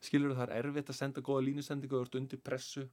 [0.00, 2.86] Skilur það er erfitt að senda góða línusendingu og ert undir pressu.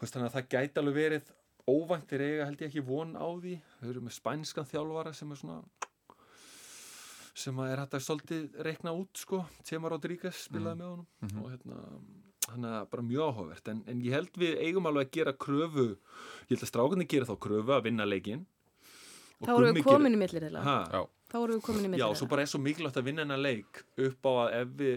[0.00, 1.32] Veist, þannig að það gæti alveg verið
[1.70, 3.56] óvæntir eiga held ég ekki von á því.
[3.80, 5.83] Við erum með spænskan þjálfara sem er svona
[7.34, 11.50] sem að er hægt að svolítið reikna út sko, Tjema Rodríguez spilaði með honum og
[11.50, 11.78] hérna
[12.44, 13.68] hann er bara mjög áhugavert.
[13.72, 17.26] En, en ég held við eigum alveg að gera kröfu ég held að strákunni gera
[17.30, 18.44] þá kröfu að vinna leikin
[19.44, 20.60] Þá erum við komin í millir þeirra.
[20.62, 21.00] ha, Já,
[21.32, 23.40] Þá erum við komin í millir Já, svo bara er svo mikilvægt að vinna hennar
[23.42, 24.94] leik upp á að ef við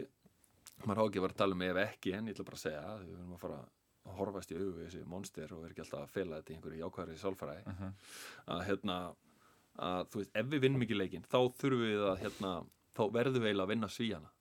[0.86, 2.84] maður á ekki vera að tala um ef ekki en ég ætla bara að segja
[2.86, 5.84] að við verðum að fara að horfast í augu við þessi monster og vera ekki
[5.88, 7.64] alltaf að fela þetta í einhverju jákvæðri sálfræði
[9.78, 12.52] að þú veist, ef við vinnum ekki leikin þá þurfum við að hérna
[12.98, 14.34] þá verðum við eiginlega að vinna svíjana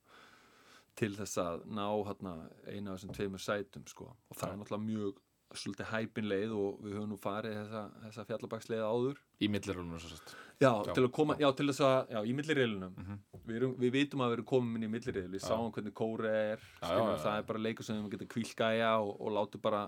[0.97, 2.33] til þess að ná hérna
[2.73, 4.11] eina af þessum tveimur sætum sko.
[4.31, 5.23] Og það er náttúrulega mjög
[5.55, 9.21] svolítið hæpinleið og við höfum nú farið þessa, þessa fjallabaksleið áður.
[9.39, 10.91] Í millirúlunum svo sett Já, Já.
[10.97, 12.95] til að koma, já, til þess að, já, í millireilunum
[13.45, 16.31] við, erum, við vitum að við erum komin inn í millireil við sáum hvernig Kóre
[16.33, 19.83] er Já, skilur, það er bara leikur sem við getum kvílgæja og, og látu bara,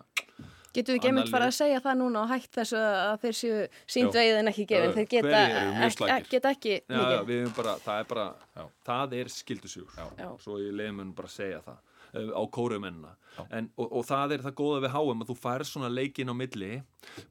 [0.73, 3.59] Getum við Annað fara að segja það núna og hægt þessu að þeir séu
[3.89, 4.19] sínt Já.
[4.19, 4.89] vegið en ekki gefin.
[4.89, 7.23] Já, Þeir geta, ek, geta ekki já, já, mikið.
[7.29, 8.25] við erum bara það er bara,
[8.59, 8.63] Já.
[8.89, 10.05] það er skildusjúr Já.
[10.19, 10.27] Já.
[10.45, 13.43] svo ég leiðum henni bara að segja það á kórumennina Já.
[13.59, 16.35] en, og, og það er það góða við HM að þú fær svona leikin á
[16.37, 16.71] milli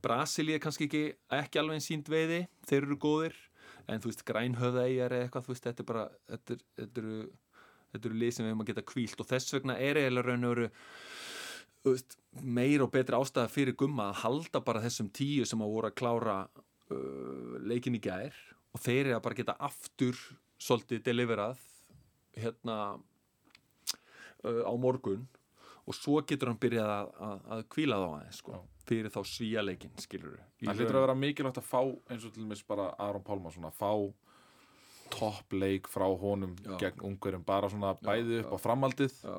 [0.02, 1.04] Brasilía er kannski ekki,
[1.38, 3.34] ekki alveg sínt veiði þeir eru góðir
[3.88, 7.18] en þú veist grænhöðæjar eða eitthvað þú veist þetta er bara þetta, er, þetta eru
[7.94, 10.46] þetta eru lið sem við hefum að geta kvílt og þess vegna er eiginlega raun
[10.48, 10.68] og veru
[12.42, 15.96] meir og betri ástæða fyrir gumma að halda bara þessum tíu sem að voru að
[15.98, 18.36] klára uh, leikin í gær
[18.74, 20.18] og þeir eru að bara geta aftur
[20.58, 21.60] svolítið deliverað
[22.38, 25.26] hérna uh, á morgun
[25.88, 30.00] og svo getur hann byrjað að, að, að kvíla þá aðeins sko, fyrir þá svíjaleikin
[30.02, 31.80] skilur Það hlýtur að vera mikilvægt að fá
[32.12, 33.92] eins og til dæmis bara Aron Pálma svona fá
[35.08, 36.74] toppleik frá honum Já.
[36.82, 39.38] gegn ungurum bara svona bæði upp á framaldið já,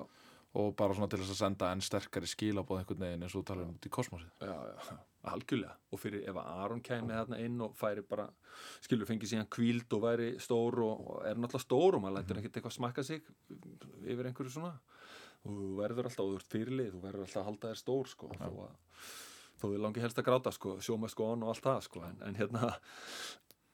[0.57, 3.47] og bara svona til þess að senda enn sterkari skilabóð einhvern veginn eins og þú
[3.51, 4.31] talar um út í kosmosið.
[4.41, 4.97] Já, já,
[5.29, 5.75] algjörlega.
[5.93, 8.25] Og fyrir ef að Aron kæmi þarna inn og færi bara,
[8.85, 12.41] skilur fengið síðan kvíld og væri stór og, og er náttúrulega stór og maður lætur
[12.41, 13.21] ekkert eitthvað smakka sig
[14.09, 14.73] yfir einhverju svona.
[15.45, 18.09] Og þú verður alltaf, og þú ert fyrirlið þú verður alltaf að halda þér stór
[18.11, 18.73] sko þó að
[19.59, 22.37] þó þið langi helst að gráta sko sjóma sko og allt það sko en, en
[22.39, 22.71] hérna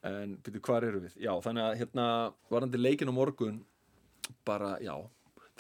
[0.06, 1.18] en byrju hvar eru við?
[1.22, 2.08] Já þannig að hérna
[4.46, 4.96] bara já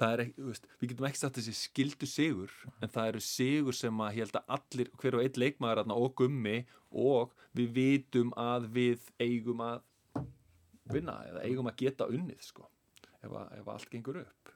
[0.04, 4.16] ekki, veist, við getum ekki sagt þessi skildu sigur, en það eru sigur sem að
[4.20, 6.56] held að allir, hver og einn leikmaður og gummi
[6.92, 9.84] og við vitum að við eigum að
[10.92, 12.68] vinna eða eigum að geta unnið sko,
[13.22, 14.52] ef, að, ef allt gengur upp.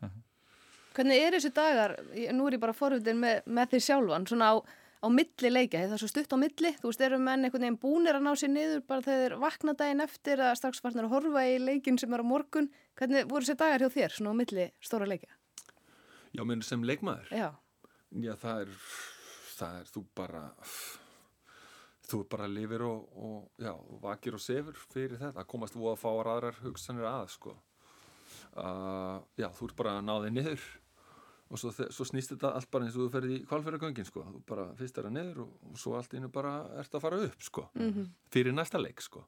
[0.98, 1.96] Hvernig er þessi dagar,
[2.36, 4.56] nú er ég bara forvitin með, með því sjálfan, svona á,
[5.00, 7.80] á milli leika, það er svo stutt á milli, þú veist, eru menn einhvern veginn
[7.80, 11.14] búnir að ná sér niður bara þegar þeir vakna daginn eftir að strax farnir að
[11.16, 12.68] horfa í leikin sem er á morgun,
[13.00, 15.32] hvernig voru þessi dagar hjá þér, svona á milli stóra leika?
[16.36, 17.32] Já, menn sem leikmaður?
[17.32, 17.50] Já,
[18.10, 18.70] Já, það er,
[19.54, 20.44] það er þú bara
[22.10, 26.10] þú bara lifir og, og já, vakir og sefur fyrir þetta, komast þú að fá
[26.10, 27.54] aðrar hugsanir að, sko.
[28.58, 30.64] Uh, Já, þú ert bara að ná þig niður
[31.50, 34.24] og svo, svo snýst þetta allt bara eins og þú ferði í kvalfyrragöngin, sko.
[34.36, 37.22] Þú bara fyrst er að niður og, og svo allt innu bara ert að fara
[37.26, 37.66] upp, sko.
[38.30, 39.26] Fyrir næsta leik, sko.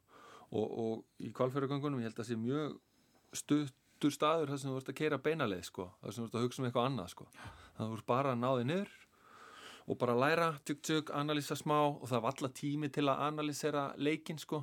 [0.51, 2.76] Og, og í kvalfyrragöngunum ég held að sé mjög
[3.41, 5.88] stuttur staður þar sem þú ert að keira beinaleið, sko.
[6.03, 7.30] Þar sem þú ert að hugsa um eitthvað annað, sko.
[7.39, 8.97] Þannig að þú bara að ná þig niður
[9.91, 13.86] og bara læra, tjúk tjúk, analýsa smá og það var alla tími til að analýsera
[13.97, 14.61] leikinn sko.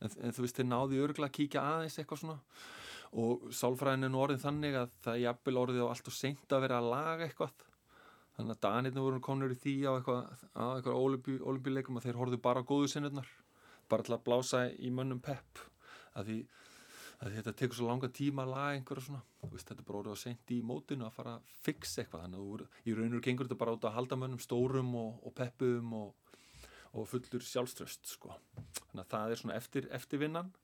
[0.00, 2.38] En, en þú veist, þeir náðu örgulega að kíkja aðeins eitthvað svona
[3.12, 6.52] og sálfræðin er nú orðin þannig að það er jafnvel orðið á allt og seint
[6.54, 7.66] að vera að laga eitthvað.
[8.36, 11.00] Þannig að Danirna voru konur í því á eitthvað, eitthvað
[11.50, 13.28] olimpíuleikum að þeir horfðu bara á góðu sinnurnar.
[13.90, 15.58] Bara til að blása í mönnum pepp.
[16.14, 16.38] Að því
[17.20, 19.20] að þetta tekur svo langa tíma að laga einhverju svona.
[19.42, 22.22] Þú veist, þetta er bara orðið á seint í mótinu að fara að fixa eitthvað.
[22.24, 25.34] Þannig að voru- í raunur gengur þetta bara út að halda mönnum stórum og, og
[25.36, 26.14] peppum og,
[26.94, 28.32] og fullur sjálfströst sko.
[28.86, 30.54] þannig að það er svona eftir, eftirvinnan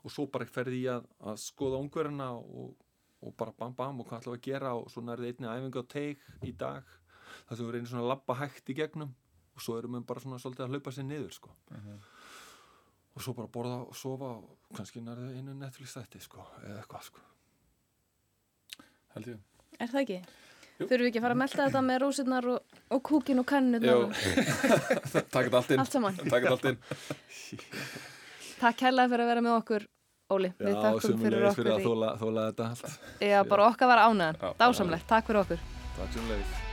[0.00, 2.72] og svo bara ferði ég að, að skoða ungverðina og
[3.20, 5.82] og bara bam bam og hvað ætlum við að gera og svo nærði einni æfingu
[5.84, 6.86] á teik í dag.
[7.48, 9.12] Þar sem við reynir svona að labba hægt í gegnum
[9.54, 11.52] og svo erum við bara svona svolítið að hlaupa sér niður sko.
[13.10, 17.08] Og svo bara borða og sofa og kannski nærði einu Netflix þætti sko eða eitthvað
[17.10, 17.26] sko.
[19.16, 19.42] Held ég.
[19.80, 20.20] Er það ekki?
[20.80, 23.84] Þurfum við ekki að fara að melda þetta með rósirnar og, og kúkin og kannun
[23.84, 23.98] Jú,
[25.34, 25.82] takk þetta allt inn.
[25.82, 26.16] Allt saman.
[26.22, 26.80] Takk þetta allt inn
[28.60, 29.86] Takk hella fyrir að vera með okkur,
[30.30, 30.52] Óli.
[30.60, 31.70] Við Já, þakkum sem fyrir fyrir okkur.
[31.74, 34.36] að í- þóla, þóla þetta allt Já, bara okkar var ánæðan.
[34.60, 35.06] Dásamlegt.
[35.10, 35.58] Takk fyrir okkur.
[35.96, 36.69] Takk sem leiðis